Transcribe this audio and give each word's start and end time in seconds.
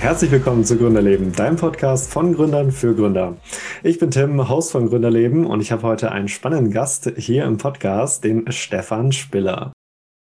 Herzlich 0.00 0.30
willkommen 0.30 0.64
zu 0.64 0.78
Gründerleben, 0.78 1.32
deinem 1.32 1.56
Podcast 1.56 2.12
von 2.12 2.32
Gründern 2.32 2.70
für 2.70 2.94
Gründer. 2.94 3.36
Ich 3.82 3.98
bin 3.98 4.12
Tim, 4.12 4.48
Host 4.48 4.70
von 4.70 4.88
Gründerleben 4.88 5.44
und 5.44 5.60
ich 5.60 5.72
habe 5.72 5.82
heute 5.82 6.12
einen 6.12 6.28
spannenden 6.28 6.72
Gast 6.72 7.12
hier 7.16 7.44
im 7.44 7.58
Podcast, 7.58 8.22
den 8.22 8.50
Stefan 8.52 9.10
Spiller. 9.10 9.72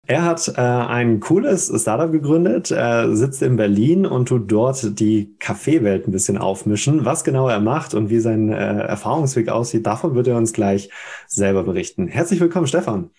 Er 0.09 0.25
hat 0.25 0.48
äh, 0.56 0.61
ein 0.61 1.20
cooles 1.20 1.72
Startup 1.80 2.11
gegründet, 2.11 2.72
äh, 2.72 3.14
sitzt 3.14 3.43
in 3.43 3.54
Berlin 3.56 4.06
und 4.06 4.27
tut 4.27 4.50
dort 4.50 4.98
die 4.98 5.36
Kaffeewelt 5.38 6.09
ein 6.09 6.11
bisschen 6.11 6.37
aufmischen. 6.37 7.05
Was 7.05 7.23
genau 7.23 7.48
er 7.48 7.61
macht 7.61 7.95
und 7.95 8.11
wie 8.11 8.18
sein 8.18 8.50
äh, 8.50 8.80
Erfahrungsweg 8.80 9.50
aussieht, 9.50 9.87
davon 9.87 10.16
wird 10.16 10.27
er 10.27 10.37
uns 10.37 10.52
gleich 10.52 10.91
selber 11.29 11.62
berichten. 11.62 12.09
Herzlich 12.09 12.41
willkommen, 12.41 12.66
Stefan. 12.66 13.11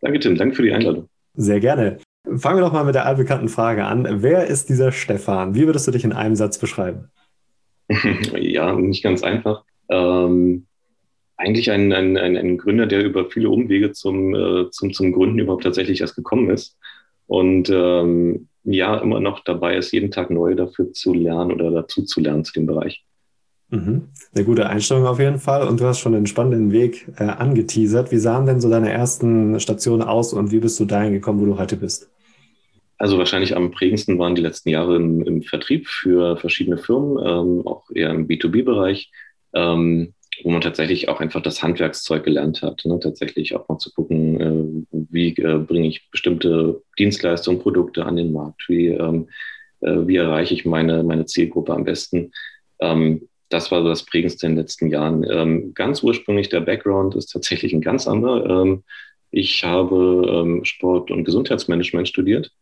Danke, 0.00 0.20
Tim. 0.20 0.36
Danke 0.36 0.54
für 0.54 0.62
die 0.62 0.72
Einladung. 0.72 1.08
Sehr 1.34 1.58
gerne. 1.58 1.98
Fangen 2.36 2.58
wir 2.58 2.62
doch 2.62 2.72
mal 2.72 2.84
mit 2.84 2.94
der 2.94 3.06
allbekannten 3.06 3.48
Frage 3.48 3.84
an. 3.84 4.22
Wer 4.22 4.46
ist 4.46 4.68
dieser 4.68 4.90
Stefan? 4.90 5.54
Wie 5.54 5.66
würdest 5.66 5.86
du 5.86 5.92
dich 5.92 6.04
in 6.04 6.12
einem 6.12 6.34
Satz 6.34 6.58
beschreiben? 6.58 7.10
ja, 8.36 8.74
nicht 8.74 9.02
ganz 9.02 9.22
einfach. 9.22 9.62
Ähm, 9.88 10.66
eigentlich 11.36 11.70
ein, 11.70 11.92
ein, 11.92 12.16
ein, 12.16 12.36
ein, 12.36 12.58
Gründer, 12.58 12.86
der 12.86 13.04
über 13.04 13.26
viele 13.26 13.50
Umwege 13.50 13.92
zum, 13.92 14.34
äh, 14.34 14.70
zum, 14.70 14.92
zum 14.92 15.12
Gründen 15.12 15.38
überhaupt 15.38 15.62
tatsächlich 15.62 16.00
erst 16.00 16.16
gekommen 16.16 16.50
ist. 16.50 16.76
Und 17.26 17.70
ähm, 17.70 18.48
ja, 18.64 18.96
immer 18.98 19.20
noch 19.20 19.44
dabei 19.44 19.76
ist, 19.76 19.92
jeden 19.92 20.10
Tag 20.10 20.30
neu 20.30 20.54
dafür 20.54 20.92
zu 20.92 21.14
lernen 21.14 21.52
oder 21.52 21.70
dazu 21.70 22.02
zu 22.02 22.20
lernen 22.20 22.44
zu 22.44 22.52
dem 22.54 22.66
Bereich. 22.66 23.04
Mhm. 23.70 24.08
Eine 24.34 24.44
gute 24.44 24.68
Einstellung 24.68 25.06
auf 25.06 25.18
jeden 25.20 25.38
Fall. 25.38 25.66
Und 25.68 25.80
du 25.80 25.84
hast 25.84 26.00
schon 26.00 26.14
einen 26.14 26.26
spannenden 26.26 26.72
Weg 26.72 27.06
äh, 27.18 27.24
angeteasert. 27.24 28.10
Wie 28.10 28.18
sahen 28.18 28.46
denn 28.46 28.60
so 28.60 28.70
deine 28.70 28.90
ersten 28.90 29.58
Stationen 29.60 30.02
aus 30.02 30.32
und 30.32 30.50
wie 30.50 30.60
bist 30.60 30.78
du 30.80 30.84
dahin 30.84 31.12
gekommen, 31.12 31.40
wo 31.40 31.46
du 31.46 31.58
heute 31.58 31.76
bist? 31.76 32.08
Also 32.98 33.18
wahrscheinlich 33.18 33.54
am 33.54 33.70
prägendsten 33.72 34.18
waren 34.18 34.34
die 34.34 34.42
letzten 34.42 34.70
Jahre 34.70 34.96
im, 34.96 35.22
im 35.22 35.42
Vertrieb 35.42 35.86
für 35.86 36.36
verschiedene 36.36 36.78
Firmen, 36.78 37.18
ähm, 37.18 37.66
auch 37.66 37.84
eher 37.94 38.10
im 38.10 38.26
B2B-Bereich, 38.26 39.10
ähm, 39.54 40.14
wo 40.42 40.50
man 40.50 40.62
tatsächlich 40.62 41.08
auch 41.08 41.20
einfach 41.20 41.42
das 41.42 41.62
Handwerkszeug 41.62 42.24
gelernt 42.24 42.62
hat. 42.62 42.82
Ne? 42.84 42.98
Tatsächlich 42.98 43.54
auch 43.54 43.68
mal 43.68 43.78
zu 43.78 43.92
gucken, 43.92 44.40
äh, 44.40 45.06
wie 45.10 45.28
äh, 45.36 45.58
bringe 45.58 45.88
ich 45.88 46.10
bestimmte 46.10 46.82
Dienstleistungen, 46.98 47.60
Produkte 47.60 48.06
an 48.06 48.16
den 48.16 48.32
Markt, 48.32 48.66
wie, 48.68 48.88
ähm, 48.88 49.28
äh, 49.80 50.06
wie 50.06 50.16
erreiche 50.16 50.54
ich 50.54 50.64
meine, 50.64 51.02
meine 51.02 51.26
Zielgruppe 51.26 51.74
am 51.74 51.84
besten. 51.84 52.32
Ähm, 52.80 53.28
das 53.50 53.70
war 53.70 53.82
so 53.82 53.88
das 53.88 54.04
Prägendste 54.04 54.46
in 54.46 54.52
den 54.52 54.58
letzten 54.58 54.88
Jahren. 54.88 55.24
Ähm, 55.30 55.74
ganz 55.74 56.02
ursprünglich 56.02 56.48
der 56.48 56.60
Background 56.60 57.14
ist 57.14 57.26
tatsächlich 57.26 57.74
ein 57.74 57.82
ganz 57.82 58.08
anderer. 58.08 58.62
Ähm, 58.62 58.84
ich 59.30 59.64
habe 59.64 60.60
Sport- 60.62 61.10
und 61.10 61.24
Gesundheitsmanagement 61.24 62.08
studiert 62.08 62.52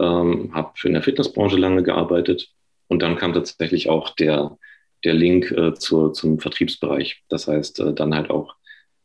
ähm, 0.00 0.50
habe 0.54 0.72
in 0.84 0.94
der 0.94 1.02
Fitnessbranche 1.02 1.56
lange 1.56 1.82
gearbeitet 1.82 2.50
und 2.88 3.02
dann 3.02 3.16
kam 3.16 3.32
tatsächlich 3.32 3.88
auch 3.88 4.10
der, 4.16 4.58
der 5.04 5.14
Link 5.14 5.50
äh, 5.52 5.74
zur, 5.74 6.12
zum 6.12 6.40
Vertriebsbereich. 6.40 7.22
Das 7.28 7.46
heißt, 7.46 7.80
äh, 7.80 7.94
dann 7.94 8.14
halt 8.14 8.30
auch 8.30 8.54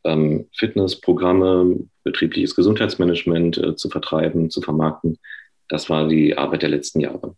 ähm, 0.03 0.47
Fitnessprogramme, 0.53 1.87
betriebliches 2.03 2.55
Gesundheitsmanagement 2.55 3.57
äh, 3.57 3.75
zu 3.75 3.89
vertreiben, 3.89 4.49
zu 4.49 4.61
vermarkten. 4.61 5.17
Das 5.69 5.89
war 5.89 6.07
die 6.07 6.37
Arbeit 6.37 6.61
der 6.61 6.69
letzten 6.69 6.99
Jahre. 6.99 7.35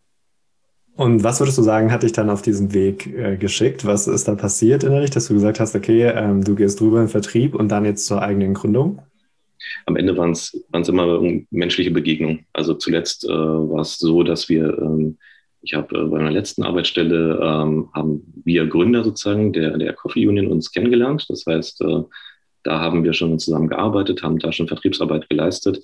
Und 0.94 1.22
was 1.22 1.38
würdest 1.40 1.56
du 1.56 1.62
sagen, 1.62 1.92
hat 1.92 2.02
dich 2.02 2.12
dann 2.12 2.28
auf 2.28 2.42
diesen 2.42 2.74
Weg 2.74 3.06
äh, 3.06 3.36
geschickt? 3.36 3.86
Was 3.86 4.08
ist 4.08 4.26
da 4.26 4.34
passiert 4.34 4.82
innerlich, 4.82 5.10
dass 5.10 5.28
du 5.28 5.34
gesagt 5.34 5.60
hast, 5.60 5.76
okay, 5.76 6.02
ähm, 6.08 6.42
du 6.42 6.56
gehst 6.56 6.80
drüber 6.80 7.00
in 7.00 7.08
Vertrieb 7.08 7.54
und 7.54 7.68
dann 7.68 7.84
jetzt 7.84 8.06
zur 8.06 8.20
eigenen 8.20 8.54
Gründung? 8.54 9.00
Am 9.86 9.96
Ende 9.96 10.16
waren 10.16 10.32
es 10.32 10.54
immer 10.88 11.22
menschliche 11.50 11.90
Begegnungen. 11.90 12.46
Also 12.52 12.74
zuletzt 12.74 13.24
äh, 13.24 13.28
war 13.28 13.80
es 13.80 13.98
so, 13.98 14.22
dass 14.22 14.48
wir, 14.48 14.78
ähm, 14.78 15.18
ich 15.62 15.74
habe 15.74 15.96
äh, 15.96 16.04
bei 16.04 16.18
meiner 16.18 16.30
letzten 16.30 16.62
Arbeitsstelle, 16.62 17.40
ähm, 17.42 17.88
haben 17.94 18.22
wir 18.44 18.66
Gründer 18.66 19.04
sozusagen 19.04 19.52
der, 19.52 19.78
der 19.78 19.92
Coffee 19.92 20.26
Union 20.26 20.48
uns 20.48 20.72
kennengelernt. 20.72 21.26
Das 21.28 21.44
heißt, 21.46 21.80
äh, 21.82 22.02
da 22.62 22.80
haben 22.80 23.04
wir 23.04 23.12
schon 23.12 23.38
zusammen 23.38 23.68
gearbeitet, 23.68 24.22
haben 24.22 24.38
da 24.38 24.52
schon 24.52 24.68
Vertriebsarbeit 24.68 25.28
geleistet. 25.28 25.82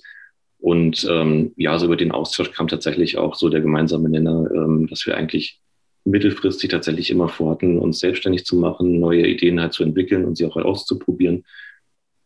Und 0.59 1.05
ähm, 1.09 1.53
ja, 1.57 1.77
so 1.77 1.85
über 1.85 1.97
den 1.97 2.11
Austausch 2.11 2.51
kam 2.51 2.67
tatsächlich 2.67 3.17
auch 3.17 3.35
so 3.35 3.49
der 3.49 3.61
gemeinsame 3.61 4.09
Nenner, 4.09 4.49
ähm, 4.53 4.87
dass 4.87 5.05
wir 5.05 5.15
eigentlich 5.15 5.61
mittelfristig 6.05 6.69
tatsächlich 6.69 7.09
immer 7.09 7.27
vorhatten, 7.27 7.79
uns 7.79 7.99
selbstständig 7.99 8.45
zu 8.45 8.55
machen, 8.55 8.99
neue 8.99 9.27
Ideen 9.27 9.59
halt 9.59 9.73
zu 9.73 9.83
entwickeln 9.83 10.23
und 10.23 10.37
sie 10.37 10.45
auch 10.45 10.55
auszuprobieren. 10.55 11.43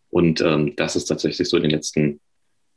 Und 0.09 0.42
ähm, 0.42 0.75
das 0.75 0.96
ist 0.96 1.06
tatsächlich 1.06 1.47
so 1.47 1.58
in 1.58 1.64
den 1.64 1.72
letzten, 1.72 2.20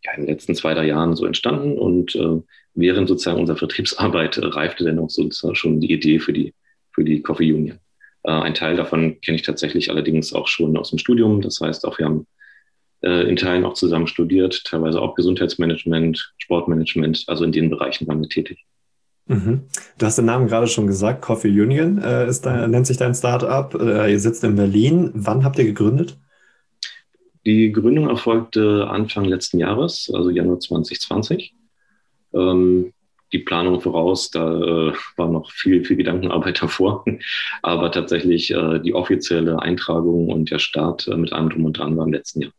ja, 0.05 0.13
in 0.15 0.23
den 0.23 0.29
letzten 0.29 0.55
zwei, 0.55 0.75
drei 0.75 0.87
Jahren 0.87 1.17
so 1.17 1.27
entstanden. 1.27 1.79
Und 1.79 2.15
äh, 2.15 2.41
während 2.75 3.09
sozusagen 3.09 3.41
unserer 3.41 3.57
Vertriebsarbeit 3.57 4.39
äh, 4.39 4.47
reifte 4.47 4.85
dann 4.85 4.99
auch 4.99 5.11
sozusagen 5.11 5.55
schon 5.55 5.81
die 5.81 5.93
Idee 5.93 6.19
für 6.19 6.33
die, 6.33 6.55
für 6.93 7.05
die 7.05 7.23
Coffee 7.23 7.53
Union. 7.53 7.79
Äh, 8.25 8.33
ein 8.33 8.55
Teil 8.55 8.77
davon 8.77 9.21
kenne 9.21 9.37
ich 9.37 9.43
tatsächlich 9.43 9.91
allerdings 9.91 10.33
auch 10.33 10.49
schon 10.49 10.77
aus 10.77 10.91
dem 10.91 10.99
Studium. 10.99 11.41
Das 11.41 11.61
heißt, 11.61 11.87
auch 11.87 11.99
wir 11.99 12.07
haben 12.07 12.27
äh, 13.03 13.29
in 13.29 13.37
Teilen 13.37 13.65
auch 13.65 13.75
zusammen 13.75 14.07
studiert, 14.07 14.65
teilweise 14.65 15.01
auch 15.01 15.15
Gesundheitsmanagement, 15.15 16.35
Sportmanagement. 16.39 17.25
Also 17.27 17.45
in 17.45 17.53
den 17.53 17.71
Bereichen 17.71 18.07
waren 18.07 18.21
wir 18.21 18.29
tätig. 18.29 18.65
Mhm. 19.27 19.63
Du 19.99 20.07
hast 20.07 20.19
den 20.19 20.25
Namen 20.25 20.49
gerade 20.49 20.67
schon 20.67 20.87
gesagt, 20.87 21.23
Coffee 21.23 21.49
Union 21.49 21.99
äh, 21.99 22.29
ist 22.29 22.45
da, 22.45 22.67
nennt 22.67 22.87
sich 22.87 22.97
dein 22.97 23.15
Startup. 23.15 23.75
Äh, 23.81 24.13
ihr 24.13 24.21
sitzt 24.21 24.45
in 24.45 24.57
Berlin. 24.57 25.11
Wann 25.15 25.45
habt 25.45 25.59
ihr 25.59 25.65
gegründet? 25.65 26.19
Die 27.45 27.73
Gründung 27.73 28.09
erfolgte 28.09 28.89
Anfang 28.89 29.25
letzten 29.25 29.59
Jahres, 29.59 30.11
also 30.15 30.31
Januar 30.31 30.61
2020. 30.61 31.55
Ähm, 32.35 32.93
die 33.33 33.39
Planung 33.39 33.81
voraus, 33.81 34.31
da 34.31 34.91
äh, 34.91 34.93
war 35.17 35.29
noch 35.29 35.51
viel, 35.51 35.85
viel 35.85 35.97
Gedankenarbeit 35.97 36.63
davor. 36.63 37.05
Aber 37.63 37.91
tatsächlich 37.91 38.51
äh, 38.53 38.79
die 38.81 38.95
offizielle 38.95 39.61
Eintragung 39.61 40.29
und 40.29 40.51
der 40.51 40.59
Start 40.59 41.09
äh, 41.09 41.17
mit 41.17 41.33
allem 41.33 41.51
drum 41.51 41.65
und 41.65 41.79
dran 41.79 41.97
war 41.97 42.07
im 42.07 42.13
letzten 42.13 42.43
Jahr. 42.43 42.53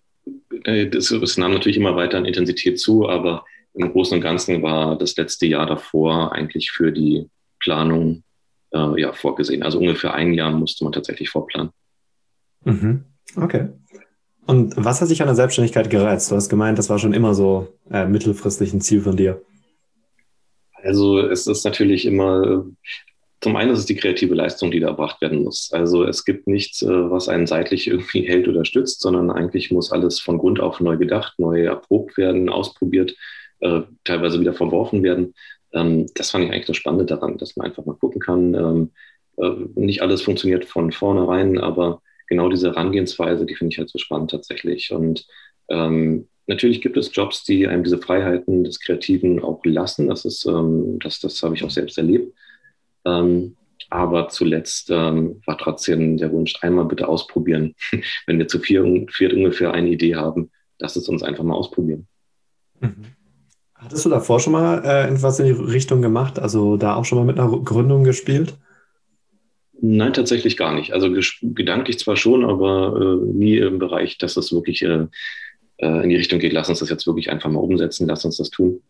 Äh, 0.64 0.88
das, 0.88 1.10
das, 1.10 1.38
nahm 1.38 1.54
natürlich 1.54 1.78
immer 1.78 1.96
weiter 1.96 2.18
an 2.18 2.26
Intensität 2.26 2.80
zu, 2.80 3.08
aber 3.08 3.46
im 3.76 3.92
Großen 3.92 4.16
und 4.18 4.22
Ganzen 4.22 4.62
war 4.62 4.98
das 4.98 5.16
letzte 5.16 5.46
Jahr 5.46 5.66
davor 5.66 6.32
eigentlich 6.34 6.72
für 6.72 6.92
die 6.92 7.30
Planung 7.60 8.24
äh, 8.72 9.02
ja, 9.02 9.14
vorgesehen. 9.14 9.64
Also 9.64 9.80
ungefähr 9.80 10.14
ein 10.14 10.34
Jahr 10.34 10.52
musste 10.52 10.84
man 10.84 10.94
tatsächlich 10.94 11.30
vorplanen. 11.30 11.72
Mhm. 12.66 13.06
Okay. 13.36 13.70
Und 14.46 14.74
was 14.76 15.02
hat 15.02 15.10
dich 15.10 15.22
an 15.22 15.28
der 15.28 15.36
Selbstständigkeit 15.36 15.90
gereizt? 15.90 16.30
Du 16.30 16.36
hast 16.36 16.50
gemeint, 16.50 16.78
das 16.78 16.90
war 16.90 17.00
schon 17.00 17.14
immer 17.14 17.34
so 17.34 17.68
äh, 17.92 18.06
mittelfristig 18.06 18.74
ein 18.74 18.82
Ziel 18.82 19.02
von 19.02 19.16
dir. 19.16 19.42
Also 20.84 21.20
es 21.20 21.48
ist 21.48 21.64
natürlich 21.64 22.06
immer, 22.06 22.66
zum 23.40 23.56
einen 23.56 23.72
ist 23.72 23.80
es 23.80 23.86
die 23.86 23.96
kreative 23.96 24.36
Leistung, 24.36 24.70
die 24.70 24.82
da 24.82 24.88
erbracht 24.88 25.22
werden 25.22 25.44
muss. 25.44 25.72
Also 25.72 26.04
es 26.04 26.26
gibt 26.26 26.48
nichts, 26.48 26.82
äh, 26.82 26.88
was 26.88 27.30
einen 27.30 27.48
seitlich 27.48 27.88
irgendwie 27.88 28.28
hält 28.28 28.50
oder 28.50 28.66
stützt, 28.66 29.00
sondern 29.00 29.32
eigentlich 29.32 29.72
muss 29.72 29.92
alles 29.92 30.20
von 30.20 30.38
Grund 30.38 30.60
auf 30.60 30.82
neu 30.82 30.98
gedacht, 30.98 31.36
neu 31.38 31.64
erprobt 31.64 32.18
werden, 32.18 32.50
ausprobiert, 32.50 33.16
äh, 33.62 33.82
teilweise 34.04 34.42
wieder 34.42 34.54
verworfen 34.54 35.04
werden. 35.04 35.34
Ähm, 35.72 36.08
das 36.16 36.32
fand 36.32 36.44
ich 36.44 36.52
eigentlich 36.52 36.68
das 36.68 36.78
Spannende 36.78 37.06
daran, 37.06 37.38
dass 37.38 37.56
man 37.56 37.68
einfach 37.68 37.86
mal 37.86 37.96
gucken 37.96 38.20
kann. 38.20 38.54
Ähm, 38.54 38.92
äh, 39.38 39.80
nicht 39.80 40.02
alles 40.02 40.22
funktioniert 40.22 40.66
von 40.66 40.92
vornherein, 40.92 41.58
aber 41.58 42.02
genau 42.34 42.50
diese 42.50 42.70
Herangehensweise, 42.70 43.46
die 43.46 43.56
finde 43.56 43.74
ich 43.74 43.78
halt 43.78 43.90
so 43.90 44.00
spannend 44.00 44.32
tatsächlich. 44.32 44.92
Und 44.92 45.26
ähm, 45.70 46.28
natürlich 46.48 46.82
gibt 46.82 46.98
es 46.98 47.16
Jobs, 47.16 47.44
die 47.44 47.68
einem 47.68 47.84
diese 47.84 48.00
Freiheiten 48.00 48.64
des 48.64 48.80
Kreativen 48.80 49.42
auch 49.44 49.62
lassen. 49.64 50.08
Das 50.08 50.26
ähm, 50.46 50.98
das, 51.00 51.20
das 51.20 51.42
habe 51.44 51.56
ich 51.56 51.64
auch 51.64 51.70
selbst 51.70 51.98
erlebt. 51.98 52.34
Ähm, 53.06 53.56
aber 53.90 54.30
zuletzt 54.30 54.90
ähm, 54.90 55.42
war 55.46 55.58
trotzdem 55.58 56.18
der 56.18 56.32
Wunsch, 56.32 56.56
einmal 56.62 56.86
bitte 56.86 57.08
ausprobieren. 57.08 57.76
Wenn 58.26 58.40
wir 58.40 58.48
zu 58.48 58.60
vier, 58.60 58.84
viert 59.12 59.34
ungefähr 59.34 59.74
eine 59.74 59.90
Idee 59.90 60.16
haben, 60.16 60.50
lass 60.80 60.96
es 60.96 61.08
uns 61.08 61.22
einfach 61.22 61.44
mal 61.44 61.54
ausprobieren. 61.54 62.08
Mhm. 62.80 63.06
Hattest 63.76 64.06
du 64.06 64.10
davor 64.10 64.40
schon 64.40 64.54
mal 64.54 64.84
äh, 64.84 65.14
etwas 65.14 65.40
in 65.40 65.46
die 65.46 65.52
Richtung 65.52 66.02
gemacht? 66.02 66.40
Also 66.40 66.78
da 66.78 66.96
auch 66.96 67.06
schon 67.06 67.20
mal 67.20 67.26
mit 67.26 67.38
einer 67.38 67.52
Gründung 67.64 68.04
gespielt? 68.04 68.56
Nein, 69.86 70.14
tatsächlich 70.14 70.56
gar 70.56 70.74
nicht. 70.74 70.94
Also 70.94 71.14
gedanklich 71.42 72.00
zwar 72.00 72.16
schon, 72.16 72.46
aber 72.46 73.20
äh, 73.22 73.26
nie 73.34 73.58
im 73.58 73.80
Bereich, 73.80 74.18
dass 74.18 74.36
das 74.36 74.54
wirklich 74.54 74.82
äh, 74.82 75.08
äh, 75.76 76.04
in 76.04 76.10
die 76.10 76.16
Richtung 76.16 76.40
geht, 76.40 76.54
lass 76.54 76.70
uns 76.70 76.80
das 76.80 76.90
jetzt 76.90 77.06
wirklich 77.06 77.30
einfach 77.30 77.50
mal 77.50 77.60
umsetzen, 77.60 78.08
lass 78.08 78.24
uns 78.24 78.38
das 78.38 78.50
tun. 78.50 78.82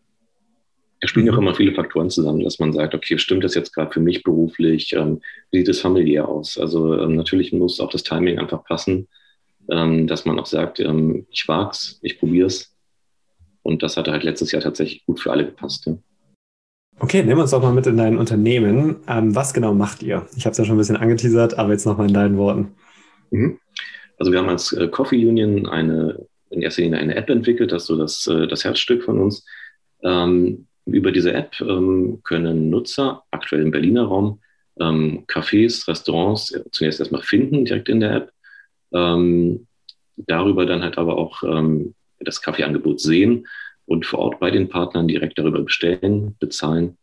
Da 1.00 1.08
spielen 1.08 1.28
auch 1.30 1.32
mhm. 1.32 1.48
immer 1.48 1.54
viele 1.56 1.74
Faktoren 1.74 2.10
zusammen, 2.10 2.44
dass 2.44 2.60
man 2.60 2.72
sagt, 2.72 2.94
okay, 2.94 3.18
stimmt 3.18 3.42
das 3.42 3.56
jetzt 3.56 3.74
gerade 3.74 3.90
für 3.90 3.98
mich 3.98 4.22
beruflich? 4.22 4.92
Ähm, 4.92 5.20
wie 5.50 5.58
sieht 5.58 5.68
es 5.68 5.80
familiär 5.80 6.28
aus? 6.28 6.58
Also 6.58 6.96
ähm, 6.96 7.16
natürlich 7.16 7.52
muss 7.52 7.80
auch 7.80 7.90
das 7.90 8.04
Timing 8.04 8.38
einfach 8.38 8.62
passen, 8.62 9.08
ähm, 9.72 10.06
dass 10.06 10.26
man 10.26 10.38
auch 10.38 10.46
sagt, 10.46 10.78
ähm, 10.78 11.26
ich 11.28 11.48
wag's, 11.48 11.98
ich 12.02 12.20
probier's. 12.20 12.72
Und 13.62 13.82
das 13.82 13.96
hat 13.96 14.06
halt 14.06 14.22
letztes 14.22 14.52
Jahr 14.52 14.62
tatsächlich 14.62 15.04
gut 15.06 15.18
für 15.18 15.32
alle 15.32 15.44
gepasst. 15.44 15.86
Ja. 15.86 15.98
Okay, 17.00 17.22
nehmen 17.22 17.36
wir 17.36 17.42
uns 17.42 17.50
doch 17.50 17.62
mal 17.62 17.72
mit 17.72 17.86
in 17.86 17.96
dein 17.96 18.18
Unternehmen. 18.18 18.96
Ähm, 19.08 19.34
was 19.34 19.52
genau 19.52 19.74
macht 19.74 20.02
ihr? 20.02 20.26
Ich 20.36 20.46
habe 20.46 20.52
es 20.52 20.58
ja 20.58 20.64
schon 20.64 20.76
ein 20.76 20.78
bisschen 20.78 20.96
angeteasert, 20.96 21.58
aber 21.58 21.72
jetzt 21.72 21.86
nochmal 21.86 22.06
in 22.06 22.14
deinen 22.14 22.38
Worten. 22.38 22.74
Mhm. 23.30 23.58
Also 24.18 24.30
wir 24.30 24.38
haben 24.38 24.48
als 24.48 24.72
äh, 24.72 24.88
Coffee 24.88 25.26
Union 25.26 25.66
eine, 25.66 26.26
in 26.50 26.62
erster 26.62 26.82
Linie 26.82 27.00
eine 27.00 27.16
App 27.16 27.28
entwickelt, 27.30 27.72
das 27.72 27.82
ist 27.82 27.88
so 27.88 27.96
das, 27.98 28.26
äh, 28.28 28.46
das 28.46 28.64
Herzstück 28.64 29.02
von 29.02 29.20
uns. 29.20 29.44
Ähm, 30.02 30.66
über 30.86 31.10
diese 31.10 31.32
App 31.32 31.60
ähm, 31.60 32.20
können 32.22 32.70
Nutzer, 32.70 33.24
aktuell 33.30 33.62
im 33.62 33.70
Berliner 33.72 34.04
Raum, 34.04 34.40
ähm, 34.78 35.24
Cafés, 35.26 35.88
Restaurants 35.88 36.54
zunächst 36.70 37.00
erstmal 37.00 37.22
finden, 37.22 37.64
direkt 37.64 37.88
in 37.88 38.00
der 38.00 38.14
App. 38.14 38.32
Ähm, 38.92 39.66
darüber 40.16 40.64
dann 40.64 40.82
halt 40.82 40.98
aber 40.98 41.18
auch 41.18 41.42
ähm, 41.42 41.94
das 42.20 42.40
Kaffeeangebot 42.40 43.00
sehen 43.00 43.46
und 43.86 44.06
vor 44.06 44.20
Ort 44.20 44.40
bei 44.40 44.50
den 44.50 44.68
Partnern 44.68 45.08
direkt 45.08 45.38
darüber 45.38 45.60
bestellen, 45.60 46.36
bezahlen 46.38 46.96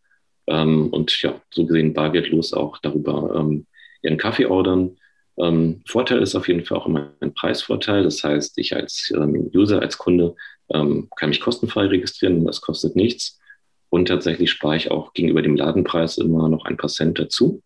ähm, 0.47 0.89
und 0.89 1.21
ja, 1.21 1.41
so 1.51 1.65
gesehen 1.65 1.93
bargeldlos 1.93 2.53
auch 2.53 2.77
darüber 2.79 3.35
ähm, 3.35 3.65
ihren 4.01 4.17
Kaffee 4.17 4.45
ordern. 4.45 4.97
Ähm, 5.37 5.81
Vorteil 5.87 6.21
ist 6.21 6.35
auf 6.35 6.47
jeden 6.47 6.65
Fall 6.65 6.77
auch 6.77 6.87
immer 6.87 7.13
ein 7.19 7.33
Preisvorteil. 7.33 8.03
Das 8.03 8.23
heißt, 8.23 8.57
ich 8.57 8.75
als 8.75 9.11
ähm, 9.15 9.49
User, 9.53 9.81
als 9.81 9.97
Kunde 9.97 10.35
ähm, 10.73 11.09
kann 11.15 11.29
mich 11.29 11.41
kostenfrei 11.41 11.85
registrieren, 11.85 12.45
das 12.45 12.61
kostet 12.61 12.95
nichts. 12.95 13.39
Und 13.89 14.07
tatsächlich 14.07 14.51
spare 14.51 14.77
ich 14.77 14.91
auch 14.91 15.13
gegenüber 15.13 15.41
dem 15.41 15.55
Ladenpreis 15.55 16.17
immer 16.17 16.47
noch 16.47 16.65
ein 16.65 16.77
paar 16.77 16.89
Cent 16.89 17.19
dazu. 17.19 17.61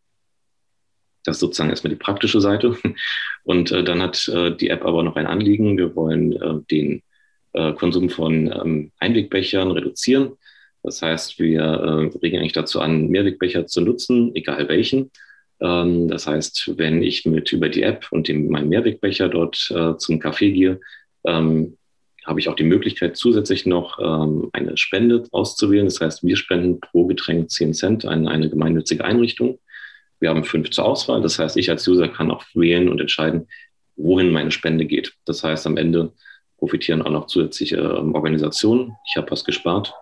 Das 1.24 1.38
ist 1.38 1.40
sozusagen 1.40 1.70
erstmal 1.70 1.94
die 1.94 2.00
praktische 2.00 2.42
Seite. 2.42 2.78
Und 3.44 3.72
äh, 3.72 3.84
dann 3.84 4.02
hat 4.02 4.28
äh, 4.28 4.56
die 4.56 4.70
App 4.70 4.86
aber 4.86 5.04
noch 5.04 5.16
ein 5.16 5.28
Anliegen. 5.28 5.78
Wir 5.78 5.96
wollen 5.96 6.34
äh, 6.34 6.62
den 6.72 7.04
äh, 7.56 7.74
Konsum 7.74 8.10
von 8.10 8.52
ähm, 8.52 8.92
Einwegbechern 9.00 9.72
reduzieren. 9.72 10.34
Das 10.84 11.02
heißt, 11.02 11.40
wir 11.40 11.62
äh, 11.62 12.18
regen 12.18 12.38
eigentlich 12.38 12.54
dazu 12.54 12.80
an, 12.80 13.08
Mehrwegbecher 13.08 13.66
zu 13.66 13.82
nutzen, 13.82 14.36
egal 14.36 14.68
welchen. 14.70 15.12
Ähm, 15.62 16.08
das 16.08 16.28
heißt, 16.28 16.74
wenn 16.78 17.02
ich 17.02 17.26
mit 17.26 17.52
über 17.52 17.70
die 17.70 17.84
App 17.84 18.08
und 18.12 18.28
dem, 18.28 18.50
meinem 18.50 18.70
Mehrwegbecher 18.70 19.30
dort 19.30 19.72
äh, 19.72 19.98
zum 19.98 20.20
Café 20.20 20.52
gehe, 20.52 20.80
ähm, 21.26 21.78
habe 22.26 22.40
ich 22.40 22.50
auch 22.50 22.56
die 22.56 22.64
Möglichkeit, 22.64 23.16
zusätzlich 23.18 23.68
noch 23.68 24.00
eine 24.00 24.78
Spende 24.78 25.26
auszuwählen. 25.32 25.86
Das 25.86 26.02
heißt, 26.02 26.24
wir 26.24 26.36
spenden 26.38 26.80
pro 26.80 27.06
Getränk 27.06 27.52
10 27.52 27.76
Cent 27.76 28.06
an 28.06 28.28
eine 28.28 28.50
gemeinnützige 28.50 29.06
Einrichtung. 29.06 29.60
Wir 30.20 30.32
haben 30.32 30.44
fünf 30.44 30.72
zur 30.72 30.86
Auswahl. 30.86 31.22
Das 31.22 31.38
heißt, 31.38 31.56
ich 31.56 31.70
als 31.70 31.88
User 31.88 32.08
kann 32.08 32.32
auch 32.32 32.44
wählen 32.56 32.90
und 32.90 33.00
entscheiden, 33.00 33.48
wohin 33.96 34.32
meine 34.32 34.50
Spende 34.50 34.86
geht. 34.86 35.14
Das 35.26 35.44
heißt, 35.44 35.68
am 35.68 35.78
Ende 35.78 36.14
profitieren 36.58 37.02
auch 37.02 37.12
noch 37.12 37.28
zusätzliche 37.28 37.78
ähm, 37.78 38.16
Organisationen. 38.16 38.96
Ich 39.08 39.18
habe 39.18 39.32
was 39.32 39.44
gespart. 39.44 39.94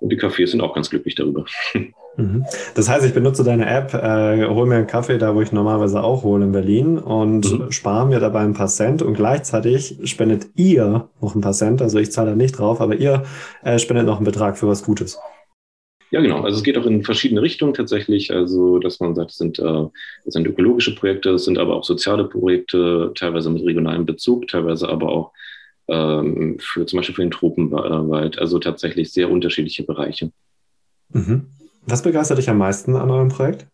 Und 0.00 0.10
die 0.10 0.18
Cafés 0.18 0.48
sind 0.48 0.60
auch 0.60 0.74
ganz 0.74 0.90
glücklich 0.90 1.14
darüber. 1.14 1.44
Mhm. 2.18 2.44
Das 2.74 2.88
heißt, 2.88 3.04
ich 3.04 3.12
benutze 3.12 3.44
deine 3.44 3.68
App, 3.68 3.92
äh, 3.92 4.46
hole 4.46 4.66
mir 4.66 4.76
einen 4.76 4.86
Kaffee 4.86 5.18
da, 5.18 5.34
wo 5.34 5.42
ich 5.42 5.52
normalerweise 5.52 6.02
auch 6.02 6.22
hole 6.22 6.44
in 6.44 6.52
Berlin 6.52 6.98
und 6.98 7.52
mhm. 7.52 7.70
spare 7.70 8.06
mir 8.06 8.20
dabei 8.20 8.40
ein 8.40 8.54
paar 8.54 8.68
Cent 8.68 9.02
und 9.02 9.14
gleichzeitig 9.14 9.98
spendet 10.04 10.46
ihr 10.56 11.10
noch 11.20 11.34
ein 11.34 11.42
paar 11.42 11.52
Cent. 11.52 11.82
Also 11.82 11.98
ich 11.98 12.10
zahle 12.10 12.30
da 12.30 12.36
nicht 12.36 12.58
drauf, 12.58 12.80
aber 12.80 12.96
ihr 12.96 13.24
äh, 13.62 13.78
spendet 13.78 14.06
noch 14.06 14.16
einen 14.16 14.24
Betrag 14.24 14.56
für 14.56 14.66
was 14.66 14.82
Gutes. 14.82 15.18
Ja, 16.10 16.20
genau. 16.20 16.42
Also 16.42 16.58
es 16.58 16.62
geht 16.62 16.78
auch 16.78 16.86
in 16.86 17.02
verschiedene 17.02 17.42
Richtungen 17.42 17.74
tatsächlich. 17.74 18.32
Also, 18.32 18.78
dass 18.78 19.00
man 19.00 19.14
sagt, 19.14 19.32
es 19.32 19.38
sind, 19.38 19.58
äh, 19.58 19.84
es 20.24 20.34
sind 20.34 20.46
ökologische 20.46 20.94
Projekte, 20.94 21.30
es 21.30 21.44
sind 21.44 21.58
aber 21.58 21.74
auch 21.74 21.84
soziale 21.84 22.24
Projekte, 22.24 23.12
teilweise 23.14 23.50
mit 23.50 23.64
regionalem 23.64 24.06
Bezug, 24.06 24.46
teilweise 24.48 24.88
aber 24.88 25.10
auch 25.10 25.32
ähm, 25.88 26.58
für 26.60 26.86
zum 26.86 26.98
Beispiel 26.98 27.14
für 27.14 27.22
den 27.22 27.30
Tropenwald. 27.30 28.38
Also 28.38 28.58
tatsächlich 28.58 29.12
sehr 29.12 29.30
unterschiedliche 29.30 29.84
Bereiche. 29.84 30.30
Mhm. 31.10 31.46
Was 31.82 32.02
begeistert 32.02 32.38
dich 32.38 32.50
am 32.50 32.58
meisten 32.58 32.96
an 32.96 33.10
eurem 33.10 33.28
Projekt? 33.28 33.66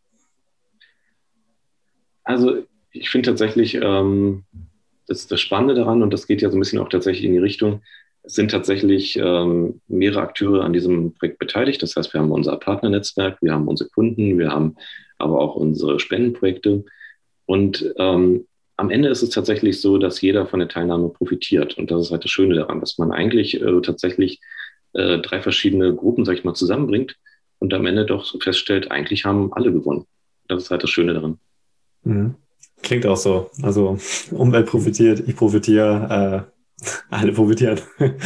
Also 2.24 2.62
ich 2.90 3.10
finde 3.10 3.30
tatsächlich, 3.30 3.74
ähm, 3.74 4.44
das, 5.06 5.26
das 5.26 5.40
Spannende 5.40 5.74
daran, 5.74 6.02
und 6.02 6.12
das 6.12 6.26
geht 6.26 6.42
ja 6.42 6.50
so 6.50 6.56
ein 6.56 6.60
bisschen 6.60 6.78
auch 6.78 6.88
tatsächlich 6.88 7.24
in 7.24 7.32
die 7.32 7.38
Richtung, 7.38 7.82
es 8.22 8.34
sind 8.34 8.50
tatsächlich 8.50 9.16
ähm, 9.16 9.80
mehrere 9.88 10.20
Akteure 10.20 10.64
an 10.64 10.72
diesem 10.72 11.12
Projekt 11.14 11.38
beteiligt. 11.38 11.82
Das 11.82 11.96
heißt, 11.96 12.12
wir 12.12 12.20
haben 12.20 12.30
unser 12.30 12.56
Partnernetzwerk, 12.56 13.38
wir 13.42 13.52
haben 13.52 13.66
unsere 13.66 13.90
Kunden, 13.90 14.38
wir 14.38 14.50
haben 14.50 14.76
aber 15.18 15.40
auch 15.40 15.56
unsere 15.56 15.98
Spendenprojekte. 15.98 16.84
Und 17.46 17.92
ähm, 17.98 18.46
am 18.76 18.90
Ende 18.90 19.08
ist 19.08 19.22
es 19.22 19.30
tatsächlich 19.30 19.80
so, 19.80 19.98
dass 19.98 20.20
jeder 20.20 20.46
von 20.46 20.60
der 20.60 20.68
Teilnahme 20.68 21.08
profitiert. 21.08 21.76
Und 21.78 21.90
das 21.90 22.06
ist 22.06 22.10
halt 22.10 22.24
das 22.24 22.30
Schöne 22.30 22.54
daran, 22.54 22.80
dass 22.80 22.98
man 22.98 23.12
eigentlich 23.12 23.60
äh, 23.60 23.80
tatsächlich 23.80 24.40
äh, 24.94 25.18
drei 25.18 25.40
verschiedene 25.40 25.94
Gruppen, 25.94 26.24
sag 26.24 26.36
ich 26.36 26.44
mal, 26.44 26.54
zusammenbringt 26.54 27.16
und 27.58 27.74
am 27.74 27.86
Ende 27.86 28.06
doch 28.06 28.34
feststellt, 28.42 28.90
eigentlich 28.90 29.24
haben 29.24 29.52
alle 29.52 29.72
gewonnen. 29.72 30.06
Das 30.48 30.64
ist 30.64 30.70
halt 30.70 30.82
das 30.82 30.90
Schöne 30.90 31.14
daran. 31.14 31.38
Mhm. 32.04 32.34
Klingt 32.82 33.06
auch 33.06 33.16
so. 33.16 33.50
Also 33.62 33.98
Umwelt 34.32 34.66
profitiert, 34.66 35.22
ich 35.26 35.36
profitiere, 35.36 36.48
äh, 36.80 36.84
alle 37.10 37.32
profitieren. 37.32 37.78